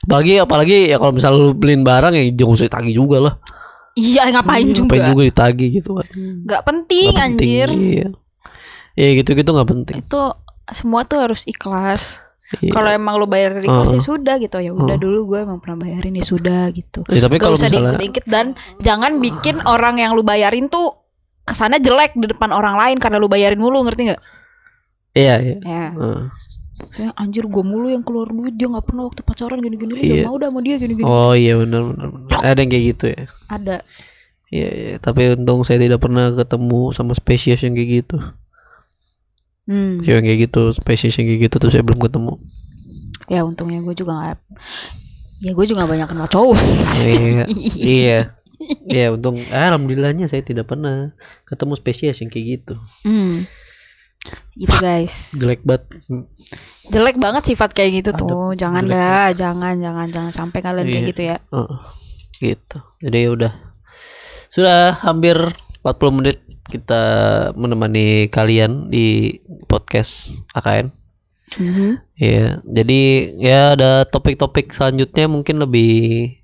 [0.06, 3.34] Apalagi apalagi ya kalau misalnya lu beliin barang ya jangan usah tagih juga lah.
[3.98, 4.94] Iya ngapain juga?
[4.96, 6.06] Ngapain juga ditagih gitu kan.
[6.46, 7.68] Nggak penting, Nggak penting, anjir.
[7.74, 8.08] Iya.
[8.98, 9.96] Ya gitu-gitu nggak penting.
[10.02, 10.34] Itu
[10.70, 12.22] semua tuh harus ikhlas.
[12.58, 12.74] Iya.
[12.74, 14.06] Kalau emang lo bayarin ikhlas ya Heeh.
[14.10, 14.74] sudah gitu ya.
[14.74, 17.06] Udah dulu gue emang pernah bayarin ya sudah gitu.
[17.06, 20.98] Ya, tapi kalau usah misalnya diikut-ikut dan jangan bikin orang yang lu bayarin tuh
[21.46, 24.22] ke sana jelek di depan orang lain karena lu bayarin mulu ngerti nggak?
[25.14, 25.56] Iya iya.
[25.62, 25.86] Ya.
[25.94, 26.22] Eh.
[26.90, 30.26] Saya anjir gue mulu yang keluar duit dia nggak pernah waktu pacaran gini-gini Iya.
[30.26, 31.06] mau dah sama dia gini-gini.
[31.06, 31.92] Oh iya benar.
[31.94, 32.40] benar.
[32.42, 33.22] Ada yang kayak gitu ya.
[33.46, 33.76] Ada.
[34.50, 38.18] Iya, iya, tapi untung saya tidak pernah ketemu sama spesies yang kayak gitu.
[39.70, 40.02] Hmm.
[40.02, 42.42] Cewek yang kayak gitu, spesies yang kayak gitu tuh saya belum ketemu.
[43.30, 44.38] Ya untungnya gue juga nggak.
[45.46, 46.58] Ya gue juga banyak kenal cowok.
[47.06, 47.44] iya.
[47.78, 48.20] iya.
[48.90, 51.14] Iya, untung ah, alhamdulillahnya saya tidak pernah
[51.46, 52.74] ketemu spesies yang kayak gitu.
[53.06, 53.46] Hmm.
[54.58, 55.38] Gitu guys.
[55.38, 55.86] Jelek banget.
[56.90, 58.52] Jelek banget sifat kayak gitu Ada tuh.
[58.58, 61.10] Jangan dah, jangan jangan jangan sampai kalian kayak Iya.
[61.14, 61.36] gitu ya.
[61.54, 61.78] Heeh.
[62.40, 62.78] gitu.
[63.04, 63.52] Jadi udah
[64.50, 65.36] sudah hampir
[65.86, 67.02] 40 menit kita
[67.58, 70.94] menemani kalian di podcast AKN.
[71.58, 71.88] Mhm.
[72.14, 73.00] Iya, jadi
[73.42, 76.38] ya ada topik-topik selanjutnya mungkin lebih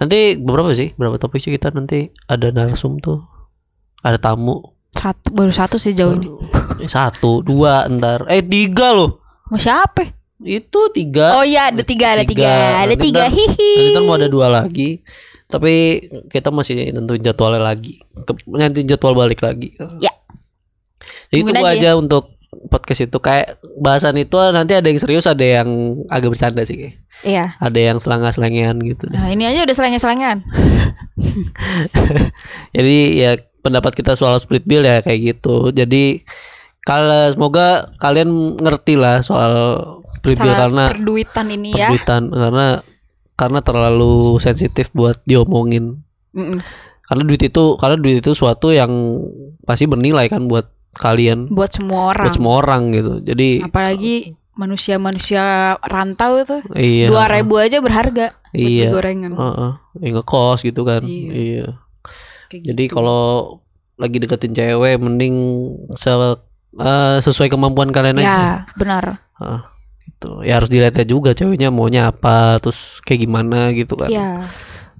[0.00, 3.20] nanti beberapa sih, berapa topik sih kita nanti ada narsum tuh,
[4.00, 6.32] ada tamu Satu baru satu sih jauh ini.
[6.80, 9.20] Eh, satu, dua, ntar, eh tiga loh,
[9.52, 10.16] Mau siapa?
[10.38, 12.46] itu tiga, Oh iya ada tiga, ada tiga,
[12.86, 13.26] ada Nanti tiga.
[13.26, 13.74] Hihi.
[13.74, 15.02] nanti ntar mau ada dua lagi,
[15.48, 18.04] tapi kita masih nentuin jadwalnya lagi,
[18.48, 19.72] nanti jadwal balik lagi.
[20.00, 20.12] Ya.
[21.32, 22.38] Jadi tunggu aja aja untuk
[22.68, 26.76] podcast itu kayak bahasan itu nanti ada yang serius, ada yang agak bercanda sih.
[26.76, 26.94] kayak.
[27.24, 27.44] Iya.
[27.58, 29.18] ada yang selangah-selengean gitu deh.
[29.18, 30.44] Nah ini aja udah selengnya-selengan.
[32.76, 35.74] Jadi ya pendapat kita soal split bill ya kayak gitu.
[35.74, 36.24] Jadi
[36.86, 39.52] kalau semoga kalian ngerti lah soal
[40.16, 41.92] split bill karena perduitan ini ya.
[41.92, 42.66] perduitan karena
[43.38, 46.02] karena terlalu sensitif buat diomongin.
[46.34, 46.58] Mm-mm.
[47.06, 48.90] Karena duit itu karena duit itu suatu yang
[49.62, 52.24] pasti bernilai kan buat kalian, Buat semua orang.
[52.26, 53.12] buat semua orang gitu.
[53.22, 55.42] Jadi Apalagi manusia-manusia
[55.80, 57.06] rantau itu iya.
[57.06, 58.34] dua ribu aja berharga.
[58.50, 58.90] Iya.
[58.90, 59.32] gorengan.
[59.32, 59.72] Heeh.
[60.02, 61.06] Ya, ngekos gitu kan.
[61.06, 61.30] Iya.
[61.32, 61.66] iya.
[62.48, 62.94] Kayak Jadi gitu.
[62.96, 63.22] kalau
[63.94, 65.36] lagi deketin cewek mending
[65.94, 66.40] se-
[66.74, 68.26] eh, sesuai kemampuan kalian aja.
[68.26, 69.22] ya benar.
[69.38, 69.60] Heeh,
[70.18, 70.42] gitu.
[70.42, 74.10] Ya harus dilihat juga ceweknya maunya apa, terus kayak gimana gitu kan.
[74.10, 74.50] Ya.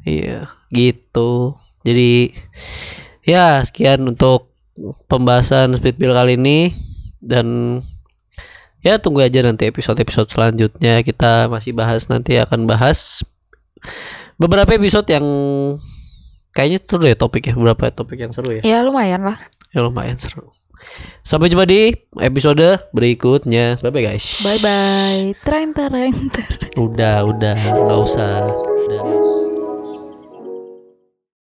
[0.07, 1.59] Iya, gitu.
[1.83, 2.39] Jadi
[3.27, 4.55] ya sekian untuk
[5.11, 6.71] pembahasan split bill kali ini
[7.19, 7.81] dan
[8.79, 13.27] ya tunggu aja nanti episode-episode selanjutnya kita masih bahas nanti akan bahas
[14.39, 15.27] beberapa episode yang
[16.55, 19.39] kayaknya seru ya topik ya beberapa topik yang seru ya Ya lumayan lah.
[19.75, 20.55] ya lumayan seru
[21.23, 25.35] sampai jumpa di episode berikutnya bye bye guys Bye bye.
[25.43, 26.15] Tereng tereng.
[26.79, 28.47] udah udah nggak usah.